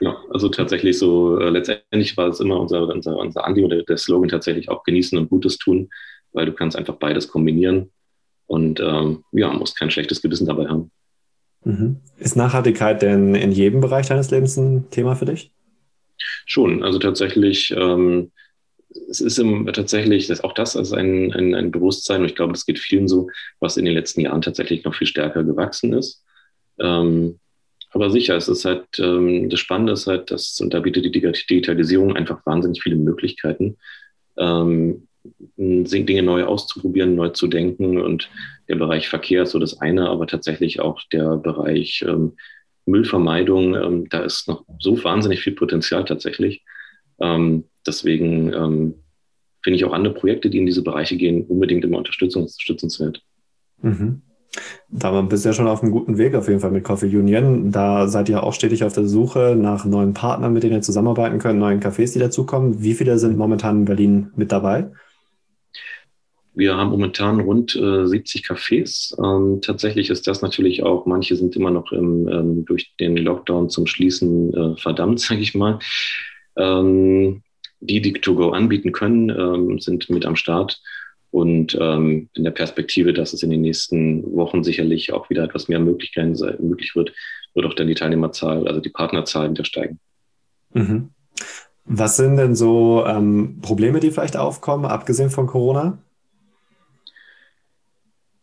ja, 0.00 0.16
also 0.30 0.48
tatsächlich 0.48 0.98
so, 0.98 1.40
äh, 1.40 1.48
letztendlich 1.48 2.16
war 2.16 2.28
es 2.28 2.38
immer 2.38 2.60
unser, 2.60 2.86
unser, 2.86 3.16
unser 3.16 3.44
Andi 3.44 3.64
oder 3.64 3.82
der 3.82 3.96
Slogan 3.96 4.28
tatsächlich 4.28 4.68
auch 4.68 4.84
genießen 4.84 5.18
und 5.18 5.30
Gutes 5.30 5.58
tun, 5.58 5.88
weil 6.32 6.46
du 6.46 6.52
kannst 6.52 6.76
einfach 6.76 6.96
beides 6.96 7.26
kombinieren 7.26 7.90
und 8.46 8.80
ähm, 8.80 9.24
ja, 9.32 9.52
musst 9.52 9.78
kein 9.78 9.90
schlechtes 9.90 10.22
Gewissen 10.22 10.46
dabei 10.46 10.68
haben. 10.68 10.90
Mhm. 11.64 11.96
Ist 12.18 12.36
Nachhaltigkeit 12.36 13.02
denn 13.02 13.34
in 13.34 13.52
jedem 13.52 13.80
Bereich 13.80 14.06
deines 14.06 14.30
Lebens 14.30 14.56
ein 14.56 14.90
Thema 14.90 15.16
für 15.16 15.26
dich? 15.26 15.50
Schon, 16.46 16.82
also 16.82 16.98
tatsächlich 16.98 17.74
ähm, 17.76 18.30
es 19.08 19.20
ist 19.20 19.38
im, 19.38 19.66
tatsächlich, 19.72 20.26
das, 20.26 20.42
auch 20.42 20.52
das 20.52 20.74
ist 20.74 20.92
ein, 20.92 21.32
ein, 21.32 21.54
ein 21.54 21.70
Bewusstsein, 21.70 22.20
und 22.20 22.26
ich 22.26 22.34
glaube, 22.34 22.52
das 22.52 22.66
geht 22.66 22.78
vielen 22.78 23.08
so, 23.08 23.28
was 23.60 23.76
in 23.76 23.84
den 23.84 23.94
letzten 23.94 24.20
Jahren 24.20 24.42
tatsächlich 24.42 24.84
noch 24.84 24.94
viel 24.94 25.06
stärker 25.06 25.44
gewachsen 25.44 25.92
ist. 25.92 26.24
Ähm, 26.78 27.38
aber 27.90 28.10
sicher, 28.10 28.36
es 28.36 28.48
ist 28.48 28.64
halt, 28.64 28.86
ähm, 28.98 29.48
das 29.48 29.60
Spannende 29.60 29.92
ist 29.92 30.06
halt, 30.06 30.30
dass, 30.30 30.60
und 30.60 30.74
da 30.74 30.80
bietet 30.80 31.04
die 31.04 31.10
Digitalisierung 31.10 32.16
einfach 32.16 32.44
wahnsinnig 32.44 32.82
viele 32.82 32.96
Möglichkeiten, 32.96 33.76
ähm, 34.36 35.08
Dinge 35.56 36.22
neu 36.22 36.44
auszuprobieren, 36.44 37.14
neu 37.14 37.30
zu 37.30 37.46
denken. 37.48 38.00
Und 38.00 38.30
der 38.68 38.76
Bereich 38.76 39.08
Verkehr 39.08 39.44
ist 39.44 39.52
so 39.52 39.58
das 39.58 39.80
eine, 39.80 40.08
aber 40.08 40.26
tatsächlich 40.26 40.80
auch 40.80 41.00
der 41.12 41.36
Bereich 41.36 42.04
ähm, 42.06 42.32
Müllvermeidung, 42.86 43.74
ähm, 43.74 44.08
da 44.08 44.20
ist 44.20 44.48
noch 44.48 44.64
so 44.78 45.02
wahnsinnig 45.02 45.40
viel 45.40 45.54
Potenzial 45.54 46.04
tatsächlich. 46.04 46.64
Ähm, 47.20 47.64
deswegen 47.86 48.52
ähm, 48.52 48.94
finde 49.62 49.76
ich 49.76 49.84
auch 49.84 49.92
andere 49.92 50.14
Projekte, 50.14 50.48
die 50.48 50.58
in 50.58 50.66
diese 50.66 50.82
Bereiche 50.82 51.16
gehen, 51.16 51.44
unbedingt 51.46 51.84
immer 51.84 51.98
unterstützenswert. 51.98 53.22
Mhm. 53.82 54.22
Da 54.88 55.20
bist 55.22 55.44
du 55.44 55.50
ja 55.50 55.52
schon 55.52 55.66
auf 55.66 55.82
einem 55.82 55.92
guten 55.92 56.16
Weg 56.18 56.34
auf 56.34 56.48
jeden 56.48 56.60
Fall 56.60 56.70
mit 56.70 56.84
Coffee 56.84 57.14
Union. 57.14 57.72
Da 57.72 58.08
seid 58.08 58.28
ihr 58.28 58.42
auch 58.42 58.54
stetig 58.54 58.84
auf 58.84 58.94
der 58.94 59.06
Suche 59.06 59.56
nach 59.58 59.84
neuen 59.84 60.14
Partnern, 60.14 60.52
mit 60.52 60.62
denen 60.62 60.74
ihr 60.74 60.82
zusammenarbeiten 60.82 61.38
könnt, 61.38 61.58
neuen 61.58 61.80
Cafés, 61.80 62.12
die 62.12 62.20
dazukommen. 62.20 62.82
Wie 62.82 62.94
viele 62.94 63.18
sind 63.18 63.36
momentan 63.36 63.80
in 63.80 63.84
Berlin 63.84 64.30
mit 64.36 64.52
dabei? 64.52 64.90
Wir 66.56 66.74
haben 66.74 66.88
momentan 66.88 67.38
rund 67.38 67.76
äh, 67.76 68.06
70 68.06 68.46
Cafés. 68.46 69.14
Ähm, 69.22 69.60
tatsächlich 69.60 70.08
ist 70.08 70.26
das 70.26 70.40
natürlich 70.40 70.82
auch, 70.82 71.04
manche 71.04 71.36
sind 71.36 71.54
immer 71.54 71.70
noch 71.70 71.92
im, 71.92 72.26
ähm, 72.28 72.64
durch 72.64 72.94
den 72.98 73.18
Lockdown 73.18 73.68
zum 73.68 73.86
Schließen 73.86 74.54
äh, 74.54 74.76
verdammt, 74.78 75.20
sage 75.20 75.42
ich 75.42 75.54
mal. 75.54 75.78
Ähm, 76.56 77.42
die, 77.80 78.00
die 78.00 78.14
To-Go 78.14 78.50
anbieten 78.50 78.90
können, 78.90 79.78
sind 79.80 80.08
mit 80.08 80.24
am 80.24 80.34
Start. 80.34 80.80
Und 81.30 81.74
in 81.74 82.28
der 82.34 82.50
Perspektive, 82.50 83.12
dass 83.12 83.34
es 83.34 83.42
in 83.42 83.50
den 83.50 83.60
nächsten 83.60 84.34
Wochen 84.34 84.64
sicherlich 84.64 85.12
auch 85.12 85.28
wieder 85.28 85.44
etwas 85.44 85.68
mehr 85.68 85.78
Möglichkeiten 85.78 86.34
möglich 86.66 86.96
wird, 86.96 87.12
wird 87.54 87.66
auch 87.66 87.74
dann 87.74 87.86
die 87.86 87.94
Teilnehmerzahl, 87.94 88.66
also 88.66 88.80
die 88.80 88.88
Partnerzahl 88.88 89.50
wieder 89.50 89.66
steigen. 89.66 90.00
Mhm. 90.72 91.10
Was 91.84 92.16
sind 92.16 92.38
denn 92.38 92.54
so 92.54 93.04
ähm, 93.06 93.58
Probleme, 93.60 94.00
die 94.00 94.10
vielleicht 94.10 94.38
aufkommen, 94.38 94.86
abgesehen 94.86 95.28
von 95.28 95.46
Corona? 95.46 95.98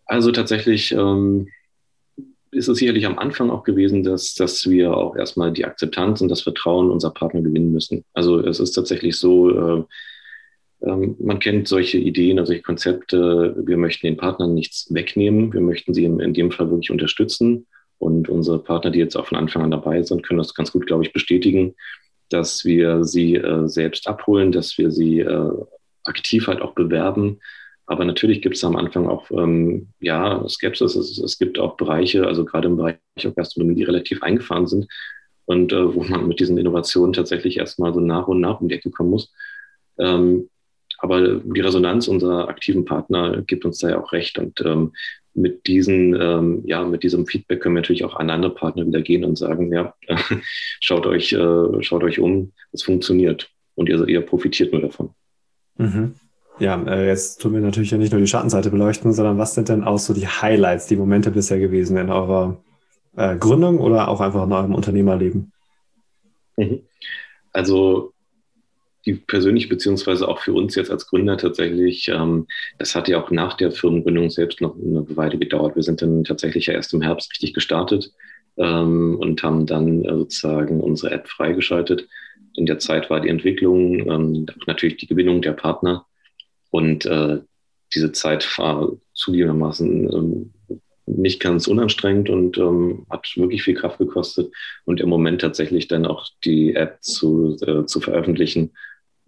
Also 0.06 0.32
tatsächlich 0.32 0.92
ähm, 0.92 1.48
ist 2.54 2.68
es 2.68 2.78
sicherlich 2.78 3.06
am 3.06 3.18
Anfang 3.18 3.50
auch 3.50 3.64
gewesen, 3.64 4.04
dass, 4.04 4.36
dass 4.36 4.70
wir 4.70 4.96
auch 4.96 5.16
erstmal 5.16 5.52
die 5.52 5.66
Akzeptanz 5.66 6.22
und 6.22 6.30
das 6.30 6.42
Vertrauen 6.42 6.92
unserer 6.92 7.14
Partner 7.14 7.42
gewinnen 7.42 7.72
müssen. 7.72 8.04
Also 8.14 8.40
es 8.40 8.60
ist 8.60 8.74
tatsächlich 8.74 9.18
so, 9.18 9.50
äh, 9.50 9.84
äh, 10.82 11.14
man 11.20 11.40
kennt 11.40 11.68
solche 11.68 11.98
Ideen, 11.98 12.40
also 12.40 12.50
solche 12.50 12.64
Konzepte, 12.64 13.56
wir 13.58 13.78
möchten 13.78 14.08
den 14.08 14.18
Partnern 14.18 14.54
nichts 14.54 14.94
wegnehmen, 14.94 15.54
wir 15.54 15.62
möchten 15.62 15.94
sie 15.94 16.06
in, 16.06 16.20
in 16.20 16.34
dem 16.34 16.52
Fall 16.52 16.70
wirklich 16.70 16.92
unterstützen. 16.92 17.66
Und 17.98 18.28
unsere 18.28 18.60
Partner, 18.60 18.92
die 18.92 19.00
jetzt 19.00 19.16
auch 19.16 19.28
von 19.28 19.38
Anfang 19.38 19.64
an 19.64 19.72
dabei 19.72 20.02
sind, 20.04 20.24
können 20.24 20.40
das 20.40 20.54
ganz 20.54 20.72
gut, 20.72 20.86
glaube 20.88 21.06
ich, 21.06 21.14
bestätigen, 21.14 21.76
dass 22.30 22.66
wir 22.66 23.06
sie 23.06 23.36
äh, 23.36 23.68
selbst 23.68 24.08
abholen, 24.08 24.52
dass 24.52 24.78
wir 24.78 24.92
sie 24.92 25.20
äh, 25.20 25.52
aktiv 26.04 26.48
halt 26.48 26.62
auch 26.62 26.74
bewerben, 26.74 27.40
aber 27.94 28.06
natürlich 28.06 28.42
gibt 28.42 28.56
es 28.56 28.64
am 28.64 28.76
Anfang 28.76 29.08
auch 29.08 29.30
ähm, 29.30 29.90
ja, 30.00 30.44
Skepsis. 30.50 30.96
Es, 30.96 31.20
es, 31.20 31.38
gibt 31.38 31.60
auch 31.60 31.78
Bereiche, 31.78 32.26
also 32.26 32.44
gerade 32.44 32.68
im 32.68 32.76
Bereich 32.76 32.98
Gastronomie, 33.36 33.76
die 33.76 33.84
relativ 33.84 34.24
eingefahren 34.24 34.66
sind 34.66 34.88
und 35.46 35.72
äh, 35.72 35.94
wo 35.94 36.04
man 36.04 36.28
mit 36.28 36.40
diesen 36.40 36.58
Innovationen 36.58 37.14
tatsächlich 37.14 37.58
erstmal 37.58 37.94
so 37.94 38.00
nach 38.00 38.28
und 38.28 38.42
nach 38.42 38.62
um 38.62 38.68
die 38.68 38.74
Ecke 38.74 38.90
kommen 38.90 39.12
muss. 39.12 39.32
Ähm, 40.00 40.50
aber 40.98 41.40
die 41.40 41.62
Resonanz 41.62 42.08
unserer 42.08 42.48
aktiven 42.48 42.84
Partner 42.84 43.44
gibt 43.44 43.64
uns 43.64 43.78
da 43.78 43.90
ja 43.90 44.02
auch 44.02 44.12
recht. 44.12 44.40
Und 44.40 44.60
ähm, 44.62 44.94
mit, 45.36 45.68
diesen, 45.68 46.20
ähm, 46.20 46.64
ja, 46.66 46.84
mit 46.84 47.04
diesem 47.04 47.28
Feedback 47.28 47.62
können 47.62 47.76
wir 47.76 47.82
natürlich 47.82 48.06
auch 48.06 48.16
an 48.16 48.32
andere 48.32 48.56
Partner 48.56 48.88
wieder 48.88 49.02
gehen 49.02 49.24
und 49.24 49.38
sagen, 49.38 49.72
ja, 49.72 49.94
schaut 50.80 51.06
euch, 51.06 51.32
äh, 51.34 51.84
schaut 51.84 52.04
euch 52.04 52.20
um, 52.20 52.54
es 52.72 52.82
funktioniert. 52.82 53.52
und 53.76 53.88
ihr, 53.88 54.08
ihr 54.08 54.22
profitiert 54.22 54.74
nur 54.74 54.82
davon. 54.82 55.12
Mhm. 55.78 56.16
Ja, 56.60 56.82
äh, 56.84 57.08
jetzt 57.08 57.42
tun 57.42 57.54
wir 57.54 57.62
natürlich 57.62 57.92
ja 57.92 57.98
nicht 57.98 58.12
nur 58.12 58.22
die 58.22 58.28
Schattenseite 58.28 58.70
beleuchten, 58.70 59.12
sondern 59.14 59.38
was 59.38 59.56
sind 59.56 59.70
denn 59.70 59.84
auch 59.84 59.98
so 59.98 60.14
die 60.14 60.28
Highlights, 60.28 60.88
die 60.88 60.96
Momente 60.96 61.32
bisher 61.32 61.60
gewesen 61.60 61.98
in 61.98 62.10
eurer 62.10 62.62
äh, 63.16 63.36
Gründung 63.38 63.80
oder 63.80 64.08
auch 64.08 64.22
einfach 64.22 64.44
in 64.46 64.52
eurem 64.52 64.76
Unternehmerleben? 64.76 65.52
Mhm. 66.58 66.82
Also 67.52 68.14
die 69.06 69.14
persönliche 69.14 69.68
beziehungsweise 69.68 70.28
auch 70.28 70.40
für 70.40 70.54
uns 70.54 70.76
jetzt 70.76 70.92
als 70.92 71.08
Gründer 71.08 71.38
tatsächlich, 71.38 72.08
ähm, 72.08 72.48
das 72.78 72.96
hat 72.96 73.08
ja 73.08 73.22
auch 73.22 73.32
nach 73.32 73.56
der 73.56 73.72
Firmengründung 73.72 74.30
selbst 74.30 74.62
noch 74.62 74.76
eine 74.76 75.06
Weile 75.18 75.38
gedauert. 75.38 75.76
Wir 75.76 75.84
sind 75.84 76.02
dann 76.02 76.24
tatsächlich 76.24 76.68
ja 76.68 76.74
erst 76.74 76.94
im 76.94 77.02
Herbst 77.02 77.32
richtig 77.32 77.54
gestartet 77.54 78.14
ähm, 78.58 79.18
und 79.20 79.44
haben 79.44 79.66
dann 79.66 80.06
äh, 80.06 80.16
sozusagen 80.16 80.80
unsere 80.82 81.12
App 81.12 81.28
freigeschaltet. 81.28 82.08
In 82.56 82.66
der 82.66 82.80
Zeit 82.80 83.10
war 83.10 83.20
die 83.20 83.30
Entwicklung, 83.30 84.10
ähm, 84.10 84.46
natürlich 84.68 84.98
die 84.98 85.08
Gewinnung 85.08 85.42
der 85.42 85.54
Partner 85.54 86.06
und 86.74 87.06
äh, 87.06 87.40
diese 87.94 88.12
Zeit 88.14 88.58
war 88.58 88.92
zugegebenermaßen 89.14 90.12
ähm, 90.12 90.54
nicht 91.06 91.40
ganz 91.40 91.68
unanstrengend 91.68 92.32
und 92.32 92.58
ähm, 92.58 93.06
hat 93.12 93.32
wirklich 93.36 93.62
viel 93.62 93.76
Kraft 93.76 94.00
gekostet. 94.00 94.52
Und 94.84 95.00
im 95.00 95.08
Moment 95.08 95.42
tatsächlich 95.42 95.88
dann 95.88 96.08
auch 96.08 96.26
die 96.44 96.74
App 96.74 96.98
zu, 97.02 97.58
äh, 97.62 97.86
zu 97.86 98.02
veröffentlichen 98.02 98.72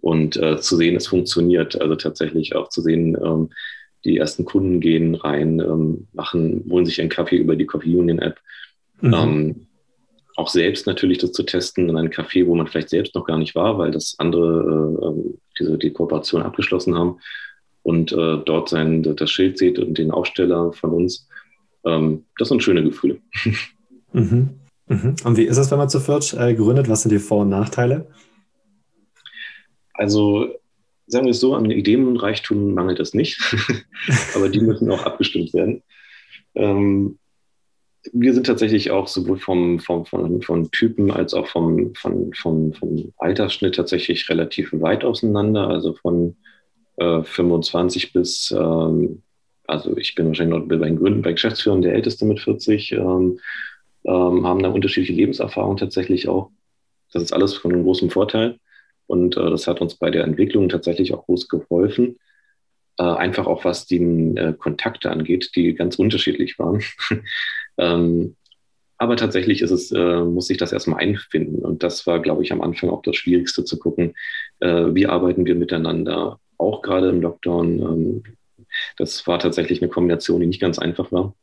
und 0.01 0.37
äh, 0.37 0.57
zu 0.57 0.75
sehen, 0.75 0.95
es 0.95 1.05
funktioniert. 1.05 1.79
Also 1.79 1.95
tatsächlich 1.95 2.55
auch 2.55 2.69
zu 2.69 2.81
sehen, 2.81 3.15
ähm, 3.23 3.51
die 4.05 4.17
ersten 4.17 4.43
Kunden 4.43 4.79
gehen 4.79 5.13
rein, 5.13 5.59
ähm, 5.59 6.07
machen, 6.13 6.65
holen 6.67 6.87
sich 6.87 6.99
einen 6.99 7.11
Kaffee 7.11 7.37
über 7.37 7.55
die 7.55 7.67
Coffee 7.67 7.95
Union 7.95 8.17
App. 8.17 8.39
Mhm. 9.01 9.13
Ähm, 9.13 9.67
auch 10.35 10.49
selbst 10.49 10.87
natürlich 10.87 11.19
das 11.19 11.31
zu 11.31 11.43
testen 11.43 11.89
in 11.89 11.95
einem 11.95 12.09
Café, 12.09 12.47
wo 12.47 12.55
man 12.55 12.65
vielleicht 12.65 12.89
selbst 12.89 13.13
noch 13.13 13.25
gar 13.25 13.37
nicht 13.37 13.53
war, 13.53 13.77
weil 13.77 13.91
das 13.91 14.15
andere 14.17 14.97
äh, 14.99 15.05
ähm, 15.05 15.37
diese 15.59 15.77
die 15.77 15.91
Kooperation 15.91 16.41
abgeschlossen 16.41 16.95
haben 16.95 17.19
und 17.83 18.12
äh, 18.12 18.38
dort 18.45 18.69
sein 18.69 19.03
das 19.03 19.29
Schild 19.31 19.57
sieht 19.57 19.79
und 19.79 19.97
den 19.97 20.12
Aufsteller 20.12 20.74
von 20.74 20.91
uns 20.91 21.27
ähm, 21.85 22.25
das 22.38 22.50
sind 22.50 22.63
schöne 22.63 22.83
Gefühle. 22.83 23.19
Mhm. 24.13 24.62
Mhm. 24.88 25.15
Und 25.25 25.35
wie 25.35 25.43
ist 25.43 25.57
es, 25.57 25.71
wenn 25.71 25.77
man 25.77 25.89
zu 25.89 26.00
viert 26.00 26.33
äh, 26.35 26.55
gründet? 26.55 26.88
Was 26.88 27.01
sind 27.01 27.12
die 27.12 27.19
Vor- 27.19 27.41
und 27.41 27.50
Nachteile? 27.50 28.07
Also 29.93 30.55
sagen 31.05 31.25
wir 31.25 31.31
es 31.31 31.41
so, 31.41 31.53
an 31.53 31.69
Ideenreichtum 31.69 32.74
mangelt 32.74 33.01
es 33.01 33.13
nicht, 33.13 33.38
aber 34.35 34.47
die 34.47 34.62
müssen 34.62 34.89
auch 34.89 35.03
abgestimmt 35.03 35.53
werden. 35.53 35.83
Ähm, 36.53 37.19
wir 38.13 38.33
sind 38.33 38.45
tatsächlich 38.45 38.91
auch 38.91 39.07
sowohl 39.07 39.38
vom, 39.38 39.79
vom, 39.79 40.05
vom, 40.05 40.41
vom 40.41 40.71
Typen 40.71 41.12
als 41.12 41.33
auch 41.33 41.47
vom, 41.47 41.93
vom, 41.95 42.31
vom, 42.33 42.74
vom 42.74 43.13
Altersschnitt 43.17 43.75
tatsächlich 43.75 44.29
relativ 44.29 44.71
weit 44.74 45.03
auseinander, 45.03 45.67
also 45.67 45.93
von 45.93 46.35
äh, 46.97 47.24
25 47.24 48.13
bis 48.13 48.51
ähm, 48.51 49.21
also 49.67 49.97
ich 49.97 50.15
bin 50.15 50.27
wahrscheinlich 50.27 50.59
noch 50.59 50.67
bei 50.67 50.75
den 50.77 50.97
Gründen, 50.97 51.21
bei 51.21 51.33
Geschäftsführern 51.33 51.81
der 51.81 51.93
Älteste 51.93 52.25
mit 52.25 52.39
40, 52.39 52.91
ähm, 52.93 53.39
ähm, 54.05 54.45
haben 54.45 54.62
da 54.62 54.69
unterschiedliche 54.69 55.13
Lebenserfahrungen 55.13 55.77
tatsächlich 55.77 56.27
auch. 56.27 56.51
Das 57.12 57.24
ist 57.24 57.33
alles 57.33 57.55
von 57.55 57.83
großem 57.83 58.09
Vorteil. 58.09 58.59
Und 59.07 59.38
äh, 59.38 59.50
das 59.50 59.67
hat 59.67 59.81
uns 59.81 59.95
bei 59.95 60.09
der 60.09 60.24
Entwicklung 60.24 60.69
tatsächlich 60.69 61.13
auch 61.13 61.25
groß 61.25 61.47
geholfen. 61.47 62.17
Äh, 62.97 63.03
einfach 63.03 63.47
auch 63.47 63.65
was 63.65 63.85
die 63.85 63.97
äh, 63.97 64.53
Kontakte 64.53 65.12
angeht, 65.12 65.51
die 65.55 65.74
ganz 65.74 65.97
unterschiedlich 65.97 66.57
waren. 66.59 66.83
ähm, 67.77 68.36
aber 68.98 69.17
tatsächlich 69.17 69.62
ist 69.62 69.72
es, 69.72 69.91
äh, 69.91 70.22
muss 70.22 70.48
sich 70.48 70.58
das 70.58 70.72
erstmal 70.72 71.01
einfinden. 71.01 71.63
Und 71.65 71.84
das 71.84 72.08
war, 72.08 72.22
glaube 72.22 72.44
ich, 72.44 72.51
am 72.51 72.62
Anfang 72.62 72.89
auch 72.89 73.01
das 73.01 73.15
Schwierigste 73.15 73.65
zu 73.65 73.77
gucken, 73.77 74.13
äh, 74.60 74.86
wie 74.94 75.08
arbeiten 75.08 75.46
wir 75.46 75.55
miteinander, 75.55 76.39
auch 76.58 76.82
gerade 76.82 77.10
im 77.10 77.22
Lockdown. 77.22 77.79
Ähm, 77.79 78.24
das 78.98 79.27
war 79.27 79.39
tatsächlich 79.39 79.82
eine 79.82 79.89
Kombination, 79.89 80.39
die 80.39 80.48
nicht 80.48 80.62
ganz 80.62 80.79
einfach 80.79 81.12
war. 81.12 81.36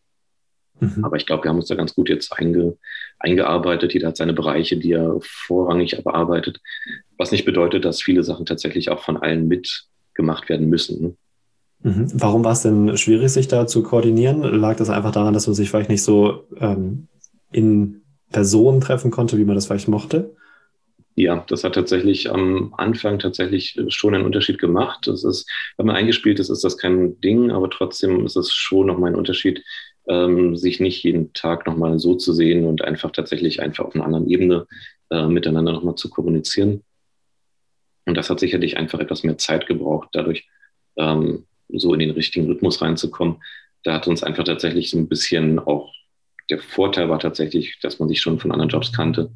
Mhm. 0.81 1.05
Aber 1.05 1.17
ich 1.17 1.27
glaube, 1.27 1.45
wir 1.45 1.51
haben 1.51 1.59
uns 1.59 1.69
da 1.69 1.75
ganz 1.75 1.95
gut 1.95 2.09
jetzt 2.09 2.33
einge, 2.33 2.77
eingearbeitet. 3.19 3.93
Jeder 3.93 4.09
hat 4.09 4.17
seine 4.17 4.33
Bereiche, 4.33 4.79
die 4.79 4.93
er 4.93 5.19
vorrangig 5.21 6.03
bearbeitet. 6.03 6.61
Was 7.19 7.33
nicht 7.33 7.45
bedeutet, 7.45 7.85
dass 7.85 8.03
viele 8.03 8.25
Sachen 8.25 8.47
tatsächlich 8.47 8.91
auch 8.91 9.05
von 9.05 9.19
allen 9.19 9.47
mitgemacht 9.47 10.49
werden 10.49 10.69
müssen. 10.69 11.19
Mhm. 11.83 12.07
Warum 12.15 12.45
war 12.45 12.53
es 12.53 12.63
denn 12.63 12.97
schwierig, 12.97 13.31
sich 13.33 13.49
da 13.49 13.67
zu 13.67 13.83
koordinieren? 13.83 14.43
Lag 14.43 14.77
das 14.77 14.91
einfach 14.91 15.13
daran, 15.13 15.35
dass 15.35 15.47
man 15.47 15.55
sich 15.55 15.71
vielleicht 15.71 15.91
nicht 15.91 16.03
so 16.03 16.45
ähm, 16.59 17.09
in 17.51 18.03
Person 18.31 18.81
treffen 18.81 19.11
konnte, 19.11 19.39
wie 19.39 19.45
man 19.45 19.55
das 19.55 19.67
vielleicht 19.67 19.89
mochte? 19.89 20.35
Ja, 21.15 21.45
das 21.49 21.63
hat 21.63 21.75
tatsächlich 21.75 22.31
am 22.31 22.73
Anfang 22.77 23.19
tatsächlich 23.19 23.79
schon 23.89 24.15
einen 24.15 24.25
Unterschied 24.25 24.59
gemacht. 24.59 25.07
Das 25.07 25.25
ist, 25.25 25.51
wenn 25.77 25.87
man 25.87 25.97
eingespielt 25.97 26.41
ist, 26.41 26.49
ist 26.49 26.65
das 26.65 26.79
kein 26.79 27.21
Ding, 27.21 27.51
aber 27.51 27.69
trotzdem 27.69 28.25
ist 28.25 28.37
es 28.37 28.53
schon 28.53 28.87
nochmal 28.87 29.11
ein 29.11 29.17
Unterschied, 29.17 29.63
ähm, 30.09 30.57
sich 30.57 30.81
nicht 30.81 31.03
jeden 31.05 31.33
Tag 31.35 31.67
nochmal 31.67 31.99
so 31.99 32.15
zu 32.15 32.33
sehen 32.33 32.65
und 32.65 32.83
einfach 32.83 33.11
tatsächlich 33.11 33.61
einfach 33.61 33.85
auf 33.85 33.95
einer 33.95 34.07
anderen 34.07 34.29
Ebene 34.29 34.67
äh, 35.11 35.27
miteinander 35.27 35.73
nochmal 35.73 35.97
zu 35.97 36.09
kommunizieren. 36.09 36.83
Und 38.07 38.17
das 38.17 38.31
hat 38.31 38.41
sicherlich 38.41 38.79
einfach 38.79 38.99
etwas 38.99 39.23
mehr 39.23 39.37
Zeit 39.37 39.67
gebraucht, 39.67 40.09
dadurch 40.13 40.49
ähm, 40.97 41.45
so 41.79 41.95
in 41.95 42.01
den 42.01 42.11
richtigen 42.11 42.47
Rhythmus 42.47 42.83
reinzukommen. 42.83 43.43
Da 43.85 43.95
hat 43.95 44.07
uns 44.07 44.23
einfach 44.23 44.45
tatsächlich 44.45 44.91
so 44.91 44.99
ein 44.99 45.09
bisschen 45.09 45.59
auch 45.59 45.93
der 46.51 46.59
Vorteil 46.59 47.09
war 47.09 47.19
tatsächlich, 47.19 47.79
dass 47.81 47.99
man 47.99 48.09
sich 48.09 48.21
schon 48.21 48.39
von 48.39 48.53
anderen 48.53 48.69
Jobs 48.69 48.93
kannte 48.93 49.31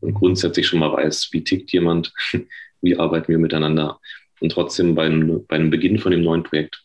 und 0.00 0.14
grundsätzlich 0.14 0.66
schon 0.66 0.80
mal 0.80 0.92
weiß, 0.92 1.28
wie 1.32 1.42
tickt 1.42 1.72
jemand, 1.72 2.12
wie 2.82 2.98
arbeiten 2.98 3.28
wir 3.28 3.38
miteinander. 3.38 3.98
Und 4.40 4.52
trotzdem 4.52 4.94
beim, 4.94 5.44
beim 5.48 5.70
Beginn 5.70 5.98
von 5.98 6.12
dem 6.12 6.22
neuen 6.22 6.42
Projekt 6.42 6.84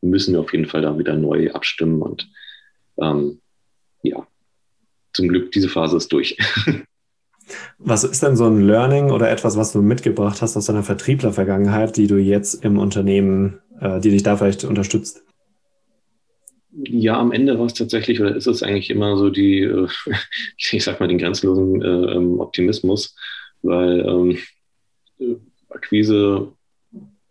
müssen 0.00 0.32
wir 0.32 0.40
auf 0.40 0.52
jeden 0.52 0.66
Fall 0.66 0.82
da 0.82 0.98
wieder 0.98 1.14
neu 1.14 1.52
abstimmen. 1.52 2.02
Und 2.02 2.28
ähm, 3.00 3.40
ja, 4.02 4.26
zum 5.12 5.28
Glück, 5.28 5.52
diese 5.52 5.68
Phase 5.68 5.96
ist 5.96 6.12
durch. 6.12 6.36
Was 7.78 8.04
ist 8.04 8.22
denn 8.22 8.36
so 8.36 8.46
ein 8.46 8.66
Learning 8.66 9.10
oder 9.10 9.30
etwas, 9.30 9.56
was 9.56 9.72
du 9.72 9.80
mitgebracht 9.80 10.42
hast 10.42 10.54
aus 10.58 10.66
deiner 10.66 10.82
Vertriebler-Vergangenheit, 10.82 11.96
die 11.96 12.06
du 12.06 12.18
jetzt 12.18 12.62
im 12.62 12.78
Unternehmen, 12.78 13.60
die 13.80 14.10
dich 14.10 14.22
da 14.22 14.36
vielleicht 14.36 14.64
unterstützt? 14.64 15.22
ja, 16.84 17.18
am 17.18 17.32
Ende 17.32 17.58
war 17.58 17.66
es 17.66 17.74
tatsächlich 17.74 18.20
oder 18.20 18.34
ist 18.36 18.46
es 18.46 18.62
eigentlich 18.62 18.90
immer 18.90 19.16
so 19.16 19.30
die, 19.30 19.60
äh, 19.60 19.88
ich 20.72 20.84
sag 20.84 21.00
mal, 21.00 21.08
den 21.08 21.18
grenzenlosen 21.18 21.82
äh, 21.82 22.12
ähm, 22.14 22.40
Optimismus, 22.40 23.16
weil 23.62 24.00
ähm, 24.00 24.38
äh, 25.18 25.36
Akquise, 25.70 26.52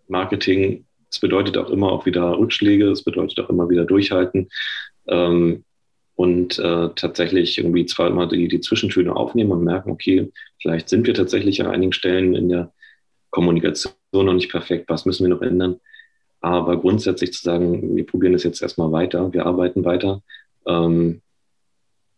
Marketing, 0.08 0.86
es 1.10 1.20
bedeutet 1.20 1.58
auch 1.58 1.70
immer 1.70 1.92
auch 1.92 2.06
wieder 2.06 2.38
Rückschläge, 2.38 2.90
es 2.90 3.04
bedeutet 3.04 3.40
auch 3.40 3.50
immer 3.50 3.70
wieder 3.70 3.86
Durchhalten 3.86 4.50
ähm, 5.08 5.64
und 6.16 6.60
äh, 6.60 6.90
tatsächlich 6.96 7.58
irgendwie 7.58 7.86
zwar 7.86 8.08
immer 8.08 8.28
die, 8.28 8.48
die 8.48 8.62
Zwischentöne 8.62 9.16
aufnehmen 9.16 9.52
und 9.52 9.64
merken, 9.64 9.92
okay, 9.92 10.32
vielleicht 10.62 10.90
sind 10.90 11.08
wir 11.08 11.14
tatsächlich 11.14 11.62
an 11.62 11.68
einigen 11.68 11.94
Stellen 11.94 12.36
in 12.36 12.50
der 12.50 12.74
Kommunikation 13.30 13.94
noch 14.14 14.34
nicht 14.34 14.52
perfekt, 14.52 14.90
was 14.90 15.06
müssen 15.06 15.26
wir 15.26 15.36
noch 15.36 15.42
ändern? 15.42 15.80
Aber 16.42 16.80
grundsätzlich 16.80 17.34
zu 17.34 17.44
sagen, 17.44 17.96
wir 17.96 18.06
probieren 18.06 18.34
es 18.34 18.44
jetzt 18.44 18.62
erstmal 18.62 18.92
weiter, 18.92 19.34
wir 19.34 19.46
arbeiten 19.46 19.84
weiter, 19.86 20.22
ähm, 20.68 21.22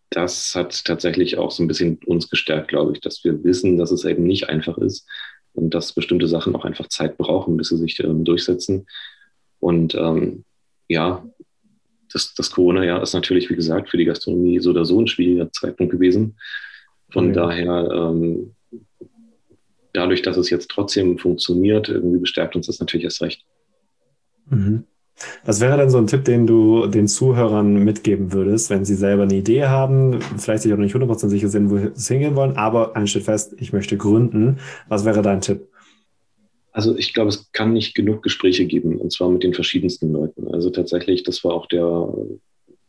das 0.09 0.55
hat 0.55 0.85
tatsächlich 0.85 1.37
auch 1.37 1.51
so 1.51 1.63
ein 1.63 1.67
bisschen 1.67 1.99
uns 2.05 2.29
gestärkt, 2.29 2.69
glaube 2.69 2.93
ich, 2.93 2.99
dass 2.99 3.23
wir 3.23 3.43
wissen, 3.43 3.77
dass 3.77 3.91
es 3.91 4.05
eben 4.05 4.23
nicht 4.23 4.49
einfach 4.49 4.77
ist 4.77 5.07
und 5.53 5.73
dass 5.73 5.93
bestimmte 5.93 6.27
Sachen 6.27 6.55
auch 6.55 6.65
einfach 6.65 6.87
Zeit 6.87 7.17
brauchen, 7.17 7.57
bis 7.57 7.69
sie 7.69 7.77
sich 7.77 7.99
ähm, 7.99 8.25
durchsetzen. 8.25 8.87
Und 9.59 9.93
ähm, 9.95 10.45
ja, 10.87 11.23
das, 12.11 12.33
das 12.33 12.49
Corona-Jahr 12.51 13.03
ist 13.03 13.13
natürlich, 13.13 13.49
wie 13.51 13.55
gesagt, 13.55 13.89
für 13.89 13.97
die 13.97 14.05
Gastronomie 14.05 14.59
so 14.59 14.71
oder 14.71 14.85
so 14.85 14.99
ein 14.99 15.07
schwieriger 15.07 15.51
Zeitpunkt 15.51 15.91
gewesen. 15.91 16.37
Von 17.11 17.25
okay. 17.25 17.35
daher, 17.35 17.89
ähm, 17.91 18.55
dadurch, 19.93 20.23
dass 20.23 20.37
es 20.37 20.49
jetzt 20.49 20.71
trotzdem 20.71 21.19
funktioniert, 21.19 21.89
irgendwie 21.89 22.19
bestärkt 22.19 22.55
uns 22.55 22.65
das 22.65 22.79
natürlich 22.79 23.03
erst 23.03 23.21
recht. 23.21 23.45
Mhm. 24.49 24.83
Was 25.43 25.59
wäre 25.59 25.77
denn 25.77 25.89
so 25.89 25.97
ein 25.97 26.07
Tipp, 26.07 26.23
den 26.23 26.47
du 26.47 26.87
den 26.87 27.07
Zuhörern 27.07 27.83
mitgeben 27.83 28.31
würdest, 28.31 28.69
wenn 28.69 28.85
sie 28.85 28.95
selber 28.95 29.23
eine 29.23 29.35
Idee 29.35 29.65
haben, 29.65 30.21
vielleicht 30.37 30.63
sich 30.63 30.73
auch 30.73 30.77
nicht 30.77 30.95
100% 30.95 31.27
sicher 31.27 31.49
sind, 31.49 31.69
wo 31.69 31.91
sie 31.93 32.13
hingehen 32.13 32.35
wollen, 32.35 32.55
aber 32.55 32.95
eins 32.95 33.09
steht 33.09 33.23
fest, 33.23 33.53
ich 33.57 33.73
möchte 33.73 33.97
gründen. 33.97 34.59
Was 34.87 35.03
wäre 35.05 35.21
dein 35.21 35.41
Tipp? 35.41 35.67
Also 36.71 36.95
ich 36.95 37.13
glaube, 37.13 37.29
es 37.29 37.51
kann 37.51 37.73
nicht 37.73 37.95
genug 37.95 38.23
Gespräche 38.23 38.65
geben, 38.65 38.97
und 38.97 39.11
zwar 39.11 39.29
mit 39.29 39.43
den 39.43 39.53
verschiedensten 39.53 40.13
Leuten. 40.13 40.47
Also 40.53 40.69
tatsächlich, 40.69 41.23
das 41.23 41.43
war 41.43 41.53
auch 41.53 41.65
der 41.65 42.13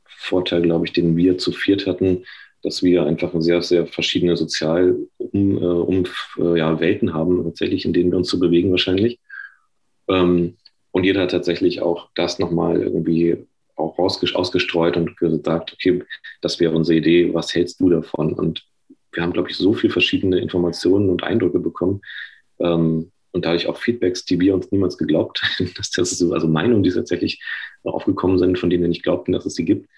Vorteil, 0.07 0.63
glaube 0.63 0.87
ich, 0.87 0.93
den 0.93 1.17
wir 1.17 1.39
zu 1.39 1.51
viert 1.51 1.87
hatten, 1.87 2.25
dass 2.63 2.83
wir 2.83 3.07
einfach 3.07 3.33
sehr, 3.39 3.63
sehr 3.63 3.87
verschiedene 3.87 4.37
Sozialwelten 4.37 5.09
um, 5.19 6.05
äh, 6.37 6.45
um, 6.45 6.57
ja, 6.57 6.79
haben, 7.15 7.45
tatsächlich, 7.45 7.85
in 7.87 7.93
denen 7.93 8.11
wir 8.11 8.19
uns 8.19 8.29
zu 8.29 8.39
bewegen 8.39 8.71
wahrscheinlich. 8.71 9.19
Ähm, 10.09 10.57
und 10.93 11.05
jeder 11.05 11.23
hat 11.23 11.31
tatsächlich 11.31 11.83
auch 11.83 12.09
das 12.15 12.39
nochmal 12.39 12.83
irgendwie 12.83 13.47
auch 13.77 13.99
ausgestreut 13.99 14.97
und 14.97 15.17
gesagt, 15.17 15.73
okay, 15.73 16.03
das 16.43 16.61
wäre 16.61 16.75
unsere 16.75 16.99
Idee, 16.99 17.33
was 17.33 17.55
hältst 17.55 17.81
du 17.81 17.89
davon? 17.89 18.33
Und 18.33 18.67
wir 19.13 19.23
haben, 19.23 19.33
glaube 19.33 19.51
ich, 19.51 19.57
so 19.57 19.73
viele 19.73 19.93
verschiedene 19.93 20.39
Informationen 20.39 21.09
und 21.09 21.23
Eindrücke 21.23 21.59
bekommen, 21.59 22.03
ähm, 22.59 23.11
und 23.33 23.45
dadurch 23.45 23.67
auch 23.67 23.77
Feedbacks, 23.77 24.25
die 24.25 24.41
wir 24.41 24.55
uns 24.55 24.71
niemals 24.71 24.99
geglaubt, 24.99 25.43
dass 25.77 25.91
das 25.91 26.11
so, 26.11 26.33
also 26.33 26.49
Meinungen, 26.49 26.83
die 26.83 26.91
tatsächlich 26.91 27.43
aufgekommen 27.83 28.39
sind, 28.39 28.59
von 28.59 28.71
denen 28.71 28.83
wir 28.83 28.89
nicht 28.89 29.03
glaubten, 29.03 29.33
dass 29.33 29.47
es 29.47 29.55
sie 29.55 29.65
gibt. 29.65 29.89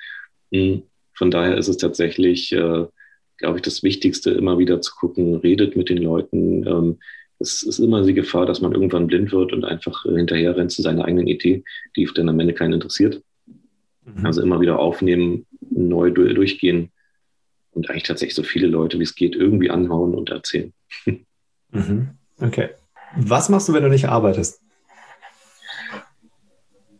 Hm, 0.53 0.83
von 1.15 1.31
daher 1.31 1.57
ist 1.57 1.69
es 1.69 1.77
tatsächlich, 1.77 2.53
äh, 2.53 2.87
glaube 3.39 3.57
ich, 3.57 3.63
das 3.63 3.83
Wichtigste, 3.83 4.31
immer 4.31 4.59
wieder 4.59 4.81
zu 4.81 4.95
gucken, 4.95 5.37
redet 5.37 5.77
mit 5.77 5.89
den 5.89 5.99
Leuten. 5.99 6.67
Ähm, 6.67 6.99
es 7.43 7.63
ist 7.63 7.79
immer 7.79 8.03
die 8.03 8.15
Gefahr, 8.15 8.47
dass 8.47 8.61
man 8.61 8.73
irgendwann 8.73 9.07
blind 9.07 9.33
wird 9.33 9.53
und 9.53 9.65
einfach 9.65 10.05
hinterher 10.05 10.57
rennt 10.57 10.73
zu 10.73 10.83
seiner 10.83 11.05
eigenen 11.05 11.27
Idee, 11.27 11.65
die 11.97 12.09
dann 12.15 12.29
am 12.29 12.41
Ende 12.41 12.55
keinen 12.55 12.75
interessiert. 12.75 13.23
Mhm. 14.05 14.25
Also 14.25 14.43
immer 14.43 14.61
wieder 14.61 14.79
aufnehmen, 14.79 15.47
neu 15.71 16.11
durchgehen 16.11 16.91
und 17.73 17.91
eigentlich 17.91 18.05
tatsächlich 18.05 18.35
so 18.35 18.43
viele 18.43 18.67
Leute, 18.67 18.99
wie 18.99 19.05
es 19.05 19.15
geht, 19.15 19.35
irgendwie 19.35 19.71
anhauen 19.71 20.15
und 20.15 20.31
erzählen. 20.31 20.73
Mhm. 21.71 22.11
Okay. 22.39 22.71
Was 23.17 23.49
machst 23.49 23.69
du, 23.69 23.73
wenn 23.73 23.83
du 23.83 23.89
nicht 23.89 24.09
arbeitest? 24.09 24.61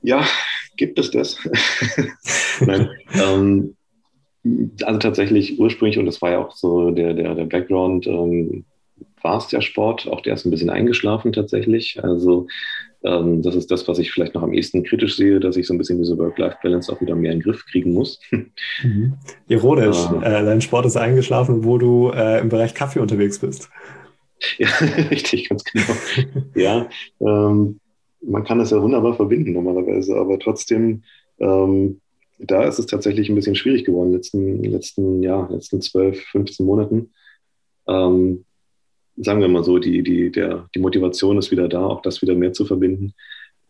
Ja, 0.03 0.27
gibt 0.77 0.99
es 0.99 1.11
das? 1.11 1.39
Nein. 2.61 2.89
ähm, 3.13 3.77
also 4.83 4.99
tatsächlich 4.99 5.59
ursprünglich, 5.61 5.99
und 5.99 6.07
das 6.07 6.21
war 6.21 6.33
ja 6.33 6.39
auch 6.39 6.57
so 6.57 6.91
der, 6.91 7.15
der, 7.15 7.35
der 7.35 7.45
Background, 7.45 8.07
ähm, 8.07 8.65
war 9.23 9.39
es 9.39 9.49
der 9.49 9.61
Sport. 9.61 10.09
Auch 10.09 10.21
der 10.21 10.35
ist 10.35 10.45
ein 10.45 10.51
bisschen 10.51 10.71
eingeschlafen 10.71 11.33
tatsächlich. 11.33 12.03
Also 12.03 12.47
ähm, 13.05 13.43
das 13.43 13.55
ist 13.55 13.71
das, 13.71 13.87
was 13.89 13.99
ich 13.99 14.13
vielleicht 14.13 14.35
noch 14.35 14.43
am 14.43 14.53
ehesten 14.53 14.85
kritisch 14.85 15.17
sehe, 15.17 15.41
dass 15.41 15.57
ich 15.57 15.67
so 15.67 15.75
ein 15.75 15.79
bisschen 15.79 15.99
diese 15.99 16.17
Work-Life-Balance 16.19 16.93
auch 16.93 17.01
wieder 17.01 17.17
mehr 17.17 17.33
in 17.33 17.39
den 17.39 17.45
Griff 17.45 17.65
kriegen 17.67 17.93
muss. 17.93 18.21
Mhm. 18.83 19.15
Ironisch, 19.49 19.97
äh, 20.23 20.45
dein 20.45 20.61
Sport 20.61 20.87
ist 20.87 20.97
eingeschlafen, 20.97 21.65
wo 21.65 21.79
du 21.79 22.11
äh, 22.11 22.41
im 22.41 22.49
Bereich 22.49 22.75
Kaffee 22.75 22.99
unterwegs 22.99 23.39
bist. 23.39 23.71
Ja, 24.59 24.69
richtig, 25.11 25.49
ganz 25.49 25.63
genau. 25.65 25.95
ja, 26.55 26.89
ähm, 27.21 27.79
man 28.23 28.45
kann 28.45 28.59
das 28.59 28.71
ja 28.71 28.83
wunderbar 28.83 29.15
verbinden 29.15 29.53
normalerweise, 29.53 30.17
aber 30.17 30.39
trotzdem, 30.39 31.05
ähm, 31.39 32.01
da 32.39 32.65
ist 32.65 32.79
es 32.79 32.87
tatsächlich 32.87 33.29
ein 33.29 33.35
bisschen 33.37 33.55
schwierig 33.55 33.85
geworden 33.85 34.09
in 34.09 34.13
den 34.13 34.17
letzten, 34.17 34.65
letzten, 34.65 35.23
ja, 35.23 35.47
letzten 35.49 35.81
12, 35.81 36.21
15 36.25 36.67
Monaten. 36.67 37.13
Ähm, 37.87 38.45
sagen 39.17 39.41
wir 39.41 39.49
mal 39.49 39.65
so, 39.65 39.79
die, 39.79 40.03
die, 40.03 40.31
der, 40.31 40.69
die 40.75 40.79
Motivation 40.79 41.39
ist 41.39 41.51
wieder 41.51 41.69
da, 41.69 41.85
auch 41.85 42.03
das 42.03 42.23
wieder 42.23 42.35
mehr 42.35 42.53
zu 42.53 42.65
verbinden. 42.65 43.15